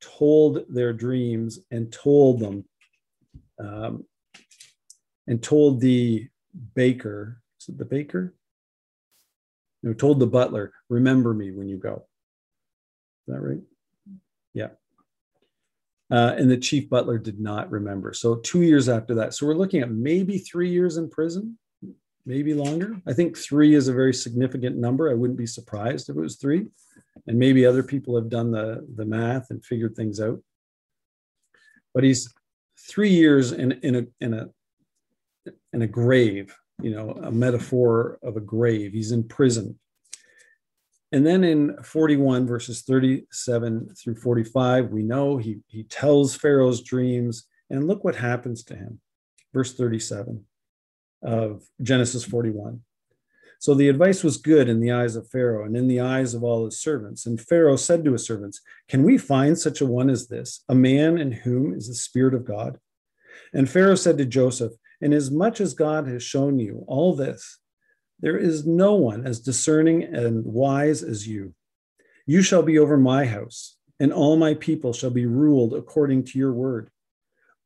[0.01, 2.65] told their dreams and told them
[3.59, 4.05] um,
[5.27, 6.29] and told the
[6.75, 8.35] baker, is it the baker?
[9.83, 12.07] No, told the butler, remember me when you go.
[13.27, 13.61] Is that right?
[14.53, 14.69] Yeah.
[16.11, 18.13] Uh, and the chief butler did not remember.
[18.13, 19.35] So two years after that.
[19.35, 21.59] So we're looking at maybe three years in prison,
[22.27, 23.01] maybe longer.
[23.07, 25.11] I think three is a very significant number.
[25.11, 26.67] I wouldn't be surprised if it was three.
[27.27, 30.41] And maybe other people have done the, the math and figured things out.
[31.93, 32.33] But he's
[32.79, 34.49] three years in, in, a, in a
[35.73, 38.93] in a grave, you know, a metaphor of a grave.
[38.93, 39.79] He's in prison.
[41.13, 47.47] And then in 41, verses 37 through 45, we know he, he tells Pharaoh's dreams.
[47.71, 49.01] And look what happens to him.
[49.53, 50.45] Verse 37
[51.25, 52.81] of Genesis 41.
[53.59, 56.45] So the advice was good in the eyes of Pharaoh and in the eyes of
[56.45, 57.25] all his servants.
[57.25, 60.75] And Pharaoh said to his servants, Can we find such a one as this, a
[60.75, 62.79] man in whom is the Spirit of God?
[63.55, 67.59] And Pharaoh said to Joseph, Inasmuch as God has shown you all this,
[68.21, 71.55] there is no one as discerning and wise as you.
[72.27, 76.39] You shall be over my house, and all my people shall be ruled according to
[76.39, 76.91] your word.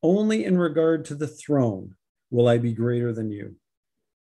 [0.03, 1.97] Only in regard to the throne
[2.31, 3.57] will I be greater than you.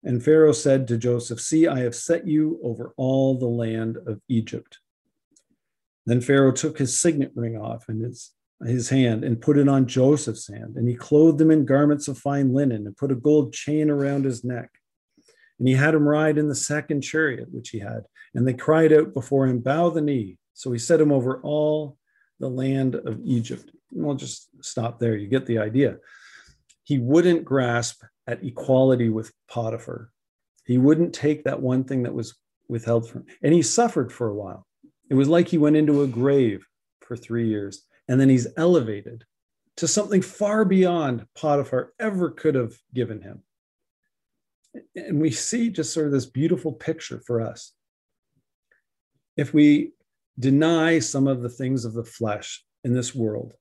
[0.04, 4.20] And Pharaoh said to Joseph, See, I have set you over all the land of
[4.28, 4.78] Egypt.
[6.04, 8.32] Then Pharaoh took his signet ring off and his
[8.64, 10.76] his hand and put it on Joseph's hand.
[10.76, 14.24] And he clothed him in garments of fine linen and put a gold chain around
[14.24, 14.70] his neck.
[15.58, 18.04] And he had him ride in the second chariot which he had.
[18.34, 20.38] And they cried out before him, Bow the knee.
[20.54, 21.98] So he set him over all
[22.40, 23.70] the land of Egypt.
[23.92, 25.16] And we'll just stop there.
[25.16, 25.98] You get the idea.
[26.86, 30.12] He wouldn't grasp at equality with Potiphar.
[30.64, 32.36] He wouldn't take that one thing that was
[32.68, 33.26] withheld from him.
[33.42, 34.64] And he suffered for a while.
[35.10, 36.64] It was like he went into a grave
[37.00, 39.24] for three years and then he's elevated
[39.78, 43.42] to something far beyond Potiphar ever could have given him.
[44.94, 47.72] And we see just sort of this beautiful picture for us.
[49.36, 49.90] If we
[50.38, 53.54] deny some of the things of the flesh in this world,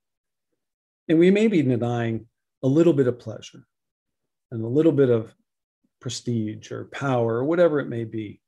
[1.09, 2.28] and we may be denying
[2.66, 3.63] a little bit of pleasure
[4.51, 5.32] and a little bit of
[6.01, 8.41] prestige or power or whatever it may be,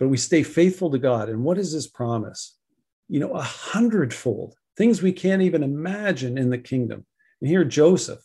[0.00, 1.28] but we stay faithful to God.
[1.28, 2.58] And what is his promise?
[3.08, 7.06] You know, a hundredfold things we can't even imagine in the kingdom.
[7.40, 8.24] And here Joseph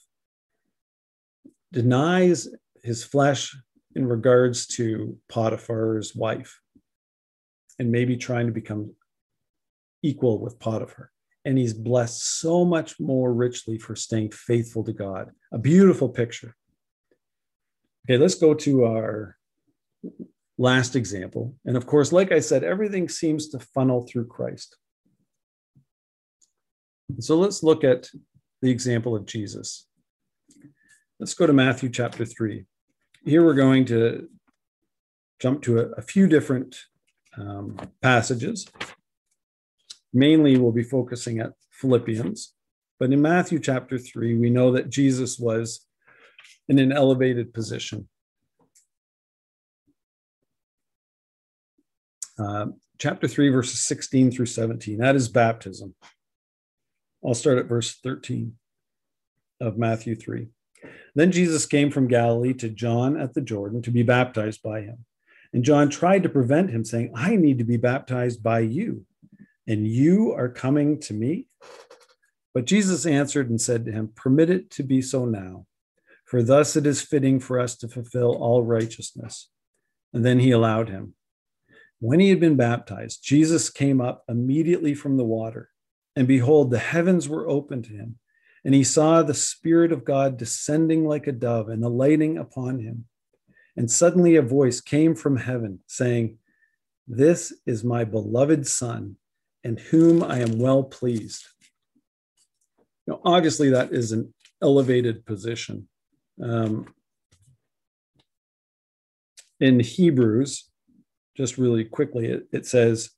[1.72, 2.48] denies
[2.84, 3.56] his flesh
[3.94, 6.60] in regards to Potiphar's wife
[7.78, 8.96] and maybe trying to become
[10.02, 11.12] equal with Potiphar.
[11.46, 15.32] And he's blessed so much more richly for staying faithful to God.
[15.54, 16.56] A beautiful picture.
[18.06, 19.38] Okay, let's go to our
[20.58, 21.56] last example.
[21.66, 24.76] And of course, like I said, everything seems to funnel through Christ.
[27.20, 28.10] So let's look at
[28.62, 29.88] the example of Jesus.
[31.20, 32.66] Let's go to Matthew chapter 3.
[33.26, 34.30] Here we're going to
[35.40, 36.78] jump to a, a few different
[37.38, 38.68] um, passages.
[40.14, 42.54] Mainly, we'll be focusing at Philippians.
[43.00, 45.86] But in Matthew chapter 3, we know that Jesus was
[46.68, 48.08] in an elevated position.
[52.38, 54.98] Uh, chapter 3, verses 16 through 17.
[54.98, 55.96] That is baptism.
[57.26, 58.54] I'll start at verse 13
[59.60, 60.48] of Matthew 3.
[61.16, 65.06] Then Jesus came from Galilee to John at the Jordan to be baptized by him.
[65.52, 69.06] And John tried to prevent him, saying, I need to be baptized by you,
[69.70, 71.48] and you are coming to me?
[72.54, 75.68] But Jesus answered and said to him, Permit it to be so now,
[76.26, 79.48] for thus it is fitting for us to fulfill all righteousness.
[80.12, 81.14] And then he allowed him.
[82.00, 85.70] When he had been baptized, Jesus came up immediately from the water,
[86.16, 88.18] and behold, the heavens were opened to him,
[88.66, 93.06] and he saw the Spirit of God descending like a dove and alighting upon him.
[93.78, 96.40] And suddenly a voice came from heaven saying,
[97.08, 99.18] This is my beloved Son,
[99.64, 101.46] in whom I am well pleased.
[103.08, 105.88] Now, obviously, that is an elevated position.
[106.42, 106.94] Um,
[109.60, 110.70] in Hebrews,
[111.36, 113.10] just really quickly, it, it says,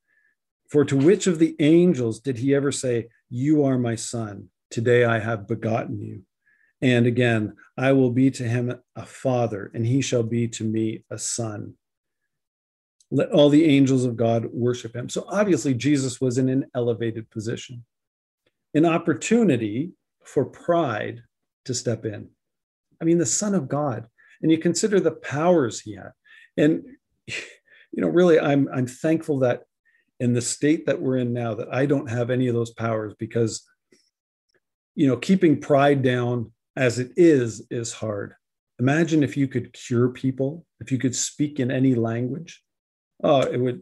[0.70, 5.06] For to which of the angels did he ever say, You are my son, today
[5.06, 6.24] I have begotten you?
[6.82, 11.04] And again, I will be to him a father, and he shall be to me
[11.12, 11.76] a son.
[13.12, 15.10] Let all the angels of God worship him.
[15.10, 17.84] So obviously, Jesus was in an elevated position,
[18.74, 19.92] an opportunity
[20.24, 21.22] for pride
[21.66, 22.30] to step in.
[23.02, 24.08] I mean, the Son of God,
[24.42, 26.12] and you consider the powers he had.
[26.58, 26.84] And
[27.28, 29.64] you know, really, I'm I'm thankful that
[30.20, 33.14] in the state that we're in now, that I don't have any of those powers
[33.18, 33.68] because,
[34.96, 38.36] you know, keeping pride down as it is is hard.
[38.80, 42.62] Imagine if you could cure people, if you could speak in any language.
[43.24, 43.82] Oh, it would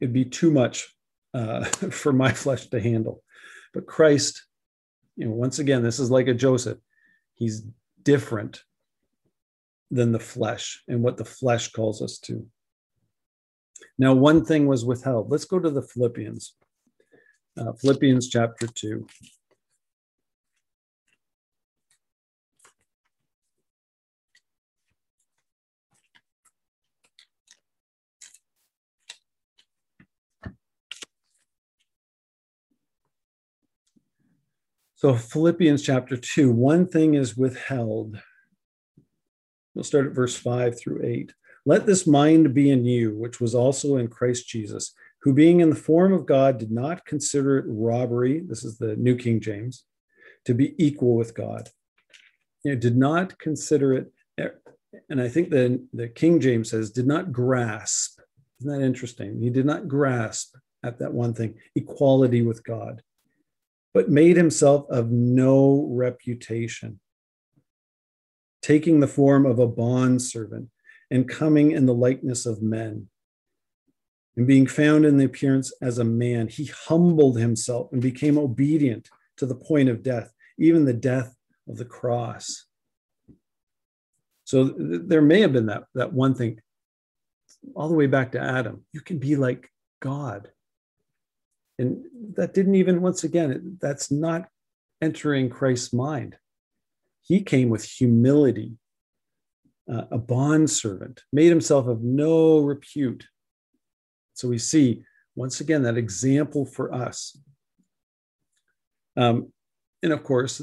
[0.00, 0.94] it'd be too much
[1.32, 3.22] uh, for my flesh to handle.
[3.72, 4.44] But Christ,
[5.16, 6.78] you know, once again, this is like a Joseph.
[7.34, 7.62] He's
[8.02, 8.62] different
[9.90, 12.46] than the flesh and what the flesh calls us to.
[13.98, 15.30] Now, one thing was withheld.
[15.30, 16.54] Let's go to the Philippians.
[17.56, 19.06] Uh, Philippians chapter 2.
[35.04, 38.18] So, Philippians chapter 2, one thing is withheld.
[39.74, 41.30] We'll start at verse 5 through 8.
[41.66, 45.68] Let this mind be in you, which was also in Christ Jesus, who being in
[45.68, 49.84] the form of God did not consider it robbery, this is the New King James,
[50.46, 51.68] to be equal with God.
[52.64, 54.10] You know, did not consider it,
[55.10, 58.20] and I think the, the King James says, did not grasp.
[58.60, 59.38] Isn't that interesting?
[59.42, 63.02] He did not grasp at that one thing, equality with God,
[63.94, 67.00] but made himself of no reputation,
[68.60, 70.68] taking the form of a bondservant
[71.10, 73.08] and coming in the likeness of men.
[74.36, 79.08] And being found in the appearance as a man, he humbled himself and became obedient
[79.36, 81.36] to the point of death, even the death
[81.68, 82.66] of the cross.
[84.42, 86.60] So th- there may have been that, that one thing
[87.76, 88.84] all the way back to Adam.
[88.92, 89.70] You can be like
[90.00, 90.50] God.
[91.78, 92.04] And
[92.34, 94.48] that didn't even, once again, that's not
[95.02, 96.36] entering Christ's mind.
[97.22, 98.76] He came with humility
[99.90, 103.26] uh, a bondservant, made himself of no repute.
[104.34, 105.04] So we see,
[105.36, 107.36] once again, that example for us.
[109.16, 109.52] Um,
[110.02, 110.60] and of course,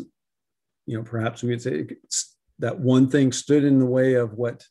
[0.85, 1.87] you know, perhaps we would say
[2.59, 4.63] that one thing stood in the way of what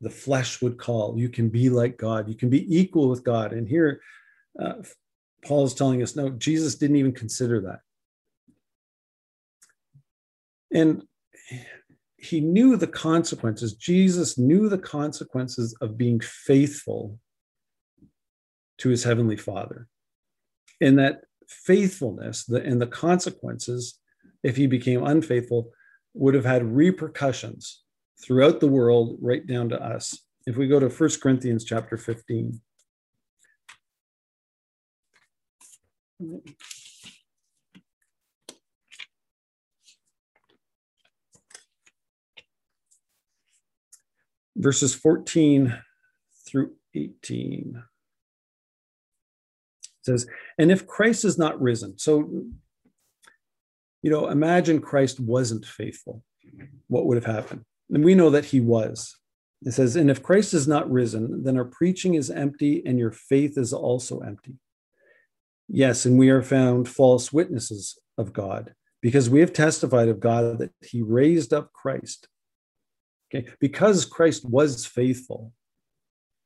[0.00, 3.52] the flesh would call you can be like God, you can be equal with God.
[3.52, 4.00] And here,
[4.60, 4.74] uh,
[5.44, 7.80] Paul is telling us, no, Jesus didn't even consider that.
[10.72, 11.04] And
[12.16, 13.74] he knew the consequences.
[13.74, 17.18] Jesus knew the consequences of being faithful
[18.78, 19.86] to his heavenly Father.
[20.80, 23.98] And that faithfulness the, and the consequences,
[24.42, 25.70] if he became unfaithful,
[26.14, 27.82] would have had repercussions
[28.20, 30.18] throughout the world, right down to us.
[30.46, 32.60] If we go to 1 Corinthians chapter 15.
[44.56, 45.82] Verses 14
[46.46, 47.82] through 18.
[49.84, 50.26] It says,
[50.58, 52.44] And if Christ is not risen, so
[54.02, 56.22] You know, imagine Christ wasn't faithful.
[56.86, 57.64] What would have happened?
[57.90, 59.16] And we know that he was.
[59.62, 63.10] It says, And if Christ is not risen, then our preaching is empty and your
[63.10, 64.54] faith is also empty.
[65.68, 70.58] Yes, and we are found false witnesses of God because we have testified of God
[70.58, 72.28] that he raised up Christ.
[73.32, 75.52] Okay, because Christ was faithful,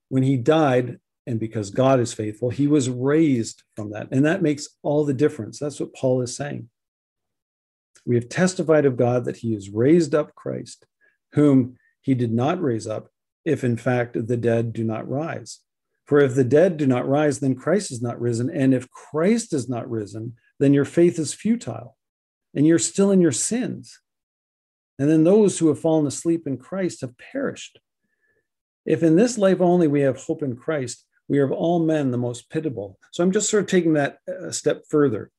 [0.08, 4.08] when he died, and because God is faithful, he was raised from that.
[4.10, 5.58] And that makes all the difference.
[5.58, 6.68] That's what Paul is saying.
[8.04, 10.84] We have testified of God that he has raised up Christ,
[11.34, 13.08] whom he did not raise up,
[13.44, 15.60] if in fact the dead do not rise.
[16.04, 18.50] For if the dead do not rise, then Christ is not risen.
[18.50, 21.96] And if Christ is not risen, then your faith is futile
[22.54, 24.00] and you're still in your sins.
[24.98, 27.80] And then those who have fallen asleep in Christ have perished.
[28.84, 32.10] If in this life only we have hope in Christ, we are of all men
[32.10, 32.98] the most pitiable.
[33.12, 35.30] So I'm just sort of taking that a step further.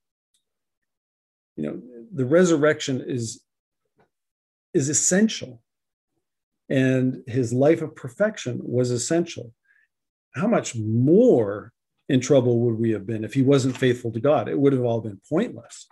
[1.55, 3.43] You know, the resurrection is,
[4.74, 5.61] is essential,
[6.68, 9.53] and his life of perfection was essential.
[10.36, 11.71] How much more
[12.09, 14.49] in trouble would we have been if he wasn't faithful to God?
[14.49, 15.88] It would have all been pointless.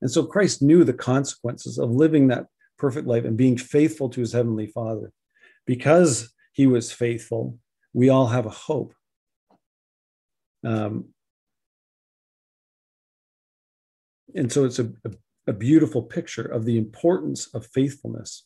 [0.00, 2.46] And so Christ knew the consequences of living that
[2.78, 5.12] perfect life and being faithful to his heavenly Father.
[5.66, 7.58] Because he was faithful,
[7.92, 8.94] we all have a hope.
[10.64, 11.10] Um,
[14.34, 15.10] and so it's a, a,
[15.48, 18.44] a beautiful picture of the importance of faithfulness.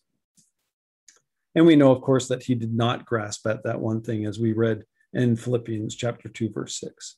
[1.55, 4.39] And we know, of course, that he did not grasp at that one thing as
[4.39, 7.17] we read in Philippians chapter 2, verse 6.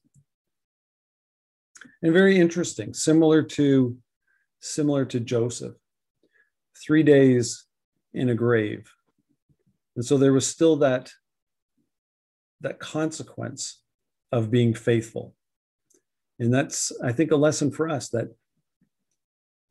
[2.03, 3.97] And very interesting, similar to
[4.61, 5.75] similar to Joseph.
[6.85, 7.67] Three days
[8.13, 8.91] in a grave.
[9.97, 11.13] And so there was still that,
[12.63, 13.83] that consequence
[14.33, 15.35] of being faithful.
[16.39, 18.35] And that's, I think, a lesson for us that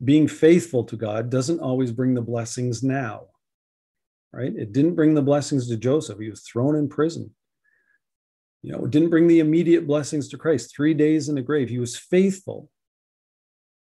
[0.02, 3.26] being faithful to God doesn't always bring the blessings now,
[4.32, 4.54] right?
[4.56, 6.18] It didn't bring the blessings to Joseph.
[6.18, 7.34] He was thrown in prison.
[8.64, 10.74] You know, didn't bring the immediate blessings to Christ.
[10.74, 11.68] Three days in the grave.
[11.68, 12.70] He was faithful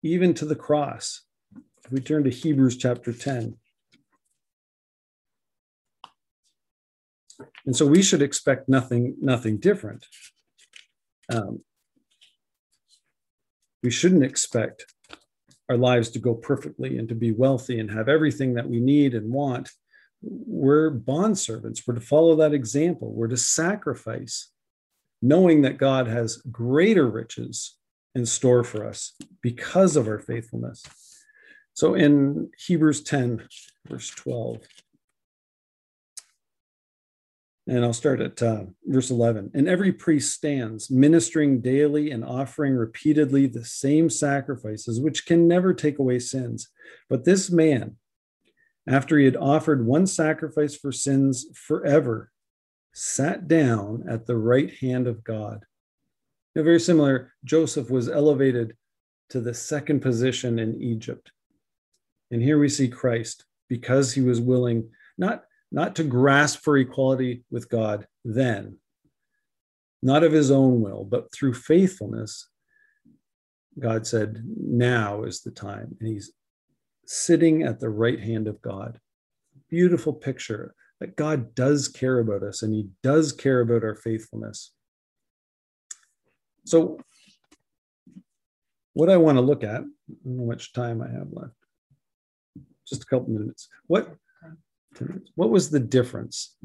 [0.05, 1.23] even to the cross.
[1.85, 3.57] If we turn to Hebrews chapter 10.
[7.67, 10.07] And so we should expect nothing, nothing different.
[11.35, 11.65] Um,
[13.83, 14.87] we shouldn't expect
[15.69, 19.15] our lives to go perfectly and to be wealthy and have everything that we need
[19.15, 19.73] and want.
[20.23, 21.83] We're bond servants.
[21.85, 23.13] We're to follow that example.
[23.13, 24.53] We're to sacrifice,
[25.23, 27.77] knowing that God has greater riches
[28.15, 30.85] in store for us because of our faithfulness.
[31.75, 33.47] So in Hebrews 10,
[33.89, 34.59] verse 12,
[37.67, 39.53] and I'll start at uh, verse 11.
[39.55, 45.73] And every priest stands, ministering daily and offering repeatedly the same sacrifices, which can never
[45.73, 46.69] take away sins.
[47.09, 47.97] But this man,
[48.89, 52.33] after he had offered one sacrifice for sins forever,
[52.93, 55.65] sat down at the right hand of God
[56.55, 58.77] Now, very similar, Joseph was elevated
[59.31, 61.31] to the second position in Egypt.
[62.31, 67.45] And here we see Christ because he was willing not, not to grasp for equality
[67.51, 68.79] with God then,
[70.03, 72.49] not of his own will, but through faithfulness.
[73.79, 75.97] God said, Now is the time.
[76.01, 76.33] And he's
[77.07, 78.99] sitting at the right hand of God.
[79.69, 84.73] Beautiful picture that God does care about us and he does care about our faithfulness.
[86.67, 87.01] So
[88.93, 89.85] what I want to look at, how
[90.25, 91.55] much time I have left,
[92.87, 93.69] just a couple minutes.
[93.87, 94.15] What,
[95.35, 96.57] what was the difference?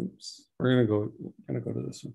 [0.00, 2.14] Oops, we're gonna go, We're gonna go to this one.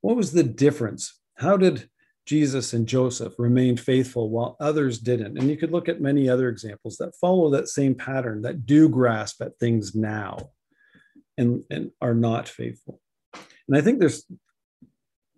[0.00, 1.20] What was the difference?
[1.36, 1.88] How did
[2.26, 5.38] Jesus and Joseph remained faithful while others didn't?
[5.38, 8.88] And you could look at many other examples that follow that same pattern that do
[8.88, 10.50] grasp at things now
[11.36, 13.00] and, and are not faithful.
[13.68, 14.24] And I think there's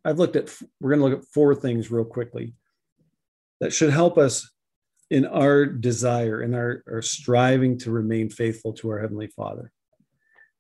[0.07, 2.55] I've looked at, we're going to look at four things real quickly
[3.59, 4.49] that should help us
[5.11, 9.73] in our desire, in our, our striving to remain faithful to our Heavenly Father.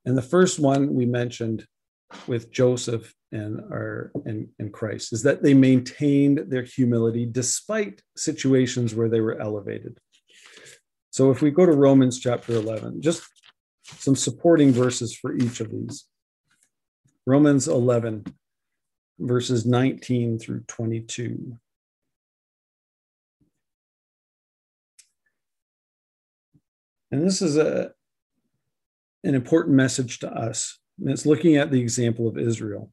[0.04, 1.64] And the first one we mentioned
[2.26, 3.60] with Joseph and
[4.24, 9.98] and, and Christ is that they maintained their humility despite situations where they were elevated.
[11.10, 13.22] So if we go to Romans chapter 11, just
[13.84, 16.04] some supporting verses for each of these.
[17.26, 18.24] Romans 11,
[19.18, 21.58] verses 19 through 22.
[27.10, 27.92] And this is a,
[29.24, 30.78] an important message to us.
[30.98, 32.90] And it's looking at the example of Israel.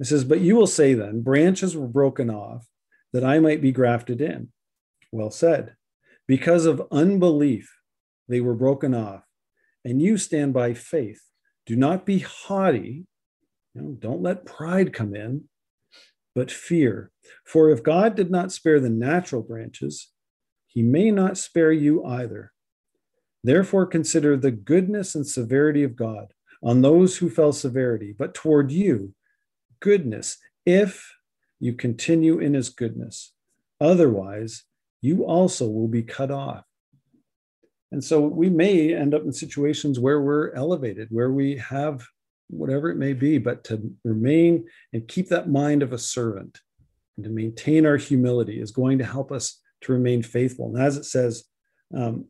[0.00, 2.66] It says, But you will say then, branches were broken off
[3.12, 4.48] that I might be grafted in.
[5.12, 5.76] Well said.
[6.26, 7.76] Because of unbelief,
[8.28, 9.24] they were broken off,
[9.84, 11.20] and you stand by faith.
[11.66, 13.06] Do not be haughty.
[13.74, 15.44] You know, don't let pride come in,
[16.34, 17.10] but fear.
[17.44, 20.08] For if God did not spare the natural branches,
[20.66, 22.52] he may not spare you either.
[23.42, 26.32] Therefore, consider the goodness and severity of God
[26.62, 29.14] on those who fell severity, but toward you,
[29.80, 31.10] goodness, if
[31.58, 33.32] you continue in his goodness.
[33.80, 34.64] Otherwise,
[35.02, 36.64] you also will be cut off.
[37.92, 42.06] And so we may end up in situations where we're elevated, where we have
[42.48, 46.60] whatever it may be, but to remain and keep that mind of a servant
[47.16, 50.74] and to maintain our humility is going to help us to remain faithful.
[50.74, 51.44] And as it says,
[51.96, 52.26] um,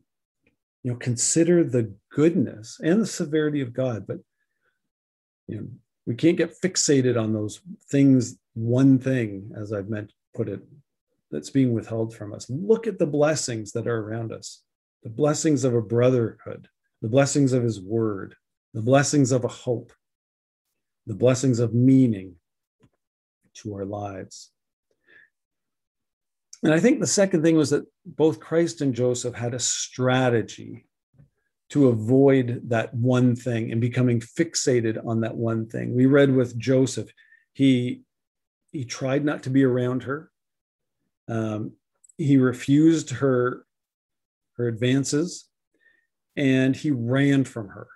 [0.83, 4.17] you know, consider the goodness and the severity of God, but
[5.47, 5.67] you know,
[6.05, 10.61] we can't get fixated on those things, one thing, as I've meant put it,
[11.29, 12.49] that's being withheld from us.
[12.49, 14.63] Look at the blessings that are around us,
[15.03, 16.67] the blessings of a brotherhood,
[17.01, 18.35] the blessings of his word,
[18.73, 19.91] the blessings of a hope,
[21.07, 22.35] the blessings of meaning
[23.53, 24.51] to our lives.
[26.63, 30.85] And I think the second thing was that both Christ and Joseph had a strategy
[31.71, 35.95] to avoid that one thing and becoming fixated on that one thing.
[35.95, 37.09] We read with Joseph,
[37.53, 38.03] he
[38.71, 40.31] he tried not to be around her.
[41.27, 41.73] Um,
[42.17, 43.65] he refused her
[44.57, 45.47] her advances,
[46.35, 47.87] and he ran from her.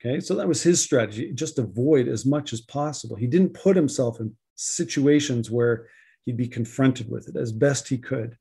[0.00, 3.16] Okay, so that was his strategy: just avoid as much as possible.
[3.16, 5.88] He didn't put himself in situations where
[6.24, 8.38] he'd be confronted with it as best he could.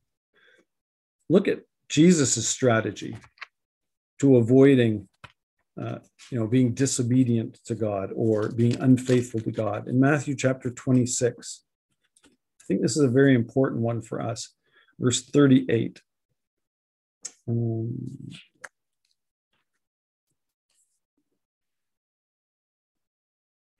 [1.29, 3.17] Look at Jesus' strategy
[4.19, 5.07] to avoiding
[5.81, 5.99] uh,
[6.31, 9.87] you know being disobedient to god or being unfaithful to god.
[9.87, 11.63] In matthew chapter 26
[12.25, 14.53] i think this is a very important one for us
[14.99, 16.01] verse 38
[17.47, 17.97] um,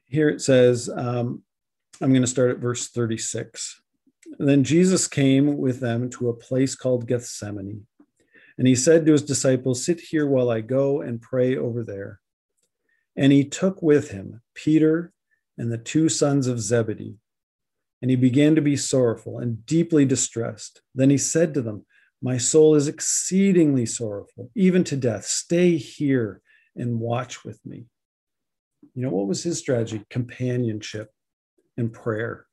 [0.07, 1.41] here it says um,
[2.01, 3.81] i'm going to start at verse 36
[4.38, 7.88] and then jesus came with them to a place called gethsemane
[8.57, 12.19] and he said to his disciples, Sit here while I go and pray over there.
[13.15, 15.11] And he took with him Peter
[15.57, 17.17] and the two sons of Zebedee.
[18.01, 20.81] And he began to be sorrowful and deeply distressed.
[20.93, 21.85] Then he said to them,
[22.21, 25.25] My soul is exceedingly sorrowful, even to death.
[25.25, 26.41] Stay here
[26.75, 27.85] and watch with me.
[28.93, 30.03] You know, what was his strategy?
[30.09, 31.11] Companionship
[31.77, 32.45] and prayer.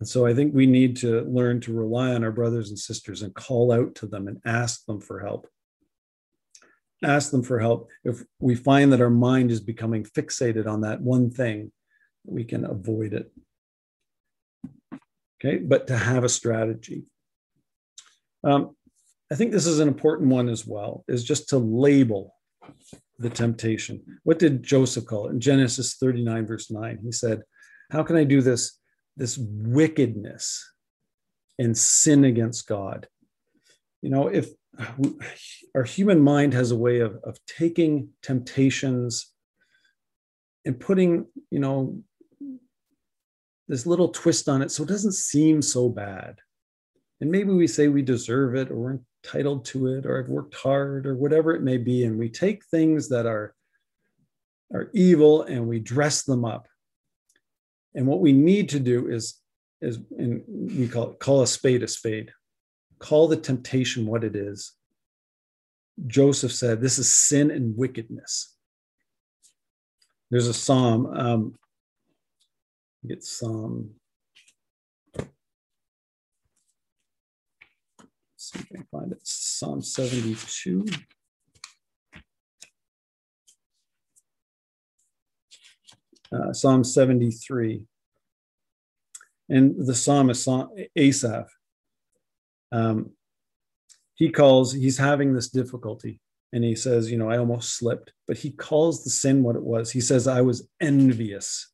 [0.00, 3.20] And so I think we need to learn to rely on our brothers and sisters
[3.20, 5.46] and call out to them and ask them for help.
[7.04, 7.90] Ask them for help.
[8.02, 11.70] If we find that our mind is becoming fixated on that one thing,
[12.24, 13.30] we can avoid it.
[15.42, 17.04] Okay, but to have a strategy.
[18.42, 18.76] Um,
[19.30, 22.34] I think this is an important one as well, is just to label
[23.18, 24.02] the temptation.
[24.24, 25.32] What did Joseph call it?
[25.32, 27.42] In Genesis 39, verse 9, he said,
[27.90, 28.79] How can I do this?
[29.20, 30.72] This wickedness
[31.58, 33.06] and sin against God.
[34.00, 34.48] You know, if
[35.74, 39.30] our human mind has a way of, of taking temptations
[40.64, 42.02] and putting, you know,
[43.68, 46.38] this little twist on it so it doesn't seem so bad.
[47.20, 50.54] And maybe we say we deserve it or we're entitled to it or I've worked
[50.54, 52.04] hard or whatever it may be.
[52.04, 53.54] And we take things that are,
[54.72, 56.69] are evil and we dress them up
[57.94, 59.40] and what we need to do is,
[59.80, 62.32] is and we call it, call a spade a spade.
[62.98, 64.72] Call the temptation what it is.
[66.06, 68.54] Joseph said, This is sin and wickedness.
[70.30, 71.06] There's a psalm.
[71.06, 71.54] Um,
[73.06, 73.90] get Psalm.
[78.36, 79.20] see if I can find it.
[79.24, 80.86] Psalm 72.
[86.32, 87.84] Uh, Psalm 73.
[89.48, 90.48] And the psalmist,
[90.96, 91.48] Asaph,
[92.72, 93.10] um,
[94.14, 96.20] he calls, he's having this difficulty.
[96.52, 99.62] And he says, You know, I almost slipped, but he calls the sin what it
[99.62, 99.90] was.
[99.90, 101.72] He says, I was envious.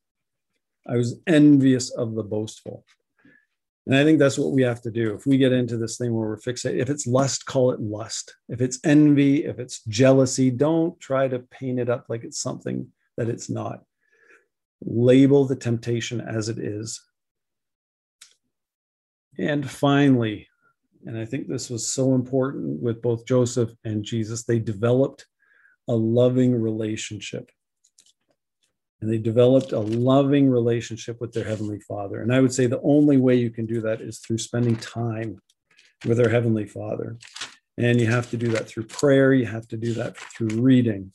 [0.87, 2.85] I was envious of the boastful.
[3.85, 5.15] And I think that's what we have to do.
[5.15, 8.35] If we get into this thing where we're fixated, if it's lust, call it lust.
[8.49, 12.87] If it's envy, if it's jealousy, don't try to paint it up like it's something
[13.15, 13.83] that it's not
[14.81, 17.01] label the temptation as it is.
[19.37, 20.47] And finally,
[21.05, 25.25] and I think this was so important with both Joseph and Jesus, they developed
[25.87, 27.49] a loving relationship.
[28.99, 32.21] And they developed a loving relationship with their Heavenly Father.
[32.21, 35.39] And I would say the only way you can do that is through spending time
[36.05, 37.17] with our Heavenly Father.
[37.77, 41.11] And you have to do that through prayer, you have to do that through reading.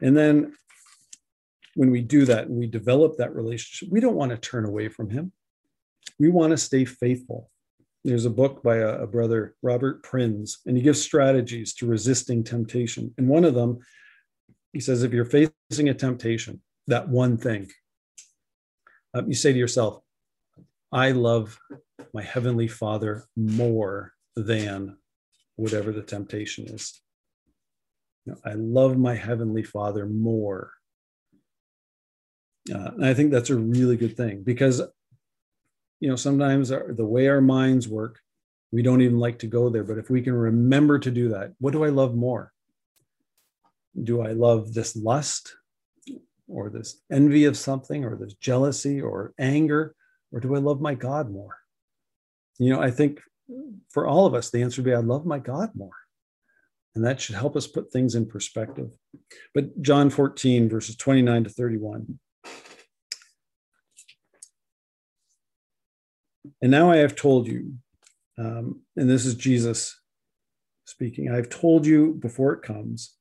[0.00, 0.54] And then
[1.80, 4.86] when we do that and we develop that relationship, we don't want to turn away
[4.90, 5.32] from Him.
[6.18, 7.50] We want to stay faithful.
[8.04, 12.44] There's a book by a, a brother, Robert Prinz, and he gives strategies to resisting
[12.44, 13.14] temptation.
[13.16, 13.78] And one of them,
[14.74, 17.70] he says, if you're facing a temptation, that one thing,
[19.14, 20.02] um, you say to yourself,
[20.92, 21.58] I love
[22.12, 24.98] my Heavenly Father more than
[25.56, 27.00] whatever the temptation is.
[28.26, 30.72] You know, I love my Heavenly Father more.
[32.72, 34.80] Uh, and I think that's a really good thing because,
[36.00, 38.20] you know, sometimes our, the way our minds work,
[38.72, 39.84] we don't even like to go there.
[39.84, 42.52] But if we can remember to do that, what do I love more?
[44.00, 45.56] Do I love this lust
[46.46, 49.94] or this envy of something or this jealousy or anger?
[50.32, 51.56] Or do I love my God more?
[52.58, 53.20] You know, I think
[53.90, 55.90] for all of us, the answer would be I love my God more.
[56.94, 58.90] And that should help us put things in perspective.
[59.54, 62.18] But John 14, verses 29 to 31.
[66.62, 67.74] And now I have told you,
[68.38, 69.98] um, and this is Jesus
[70.84, 73.16] speaking, I have told you before it comes,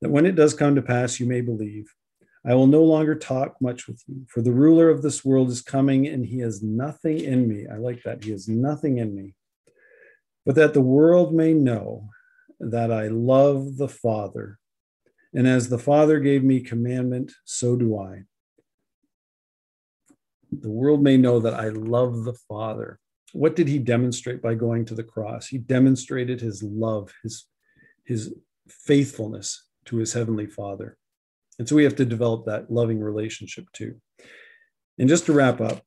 [0.00, 1.92] that when it does come to pass, you may believe.
[2.46, 5.60] I will no longer talk much with you, for the ruler of this world is
[5.60, 7.66] coming, and he has nothing in me.
[7.70, 8.24] I like that.
[8.24, 9.34] He has nothing in me.
[10.46, 12.08] But that the world may know
[12.60, 14.58] that I love the Father.
[15.34, 18.24] And as the Father gave me commandment, so do I.
[20.50, 22.98] The world may know that I love the Father.
[23.32, 25.48] What did he demonstrate by going to the cross?
[25.48, 27.44] He demonstrated his love, his,
[28.04, 28.34] his
[28.68, 30.96] faithfulness to his heavenly Father.
[31.58, 34.00] And so we have to develop that loving relationship too.
[34.98, 35.82] And just to wrap up,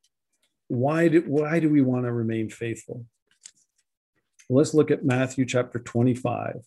[0.68, 3.06] why do, why do we want to remain faithful?
[4.50, 6.62] Let's look at Matthew chapter 25.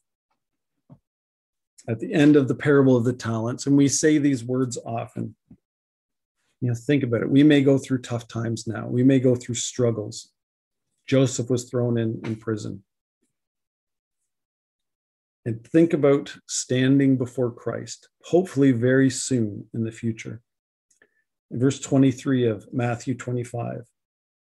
[1.87, 5.37] At the end of the parable of the talents, and we say these words often.
[6.65, 7.29] You know, think about it.
[7.29, 8.87] We may go through tough times now.
[8.87, 10.31] We may go through struggles.
[11.07, 12.83] Joseph was thrown in, in prison
[15.45, 20.41] and think about standing before Christ, hopefully very soon in the future.
[21.51, 23.83] In verse 23 of Matthew 25,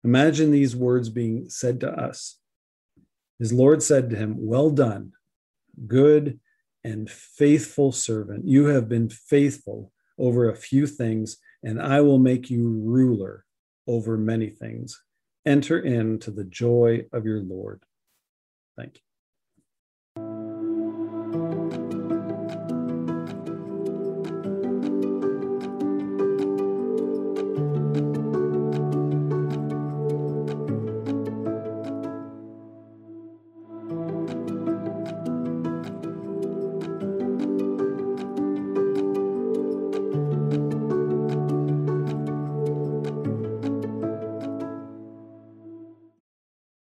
[0.03, 2.39] imagine these words being said to us.
[3.37, 5.11] His Lord said to him, Well done,
[5.85, 6.39] good
[6.83, 8.47] and faithful servant.
[8.47, 13.45] You have been faithful over a few things, and I will make you ruler
[13.87, 15.01] over many things.
[15.45, 17.83] Enter into the joy of your Lord.
[18.75, 19.06] Thank you.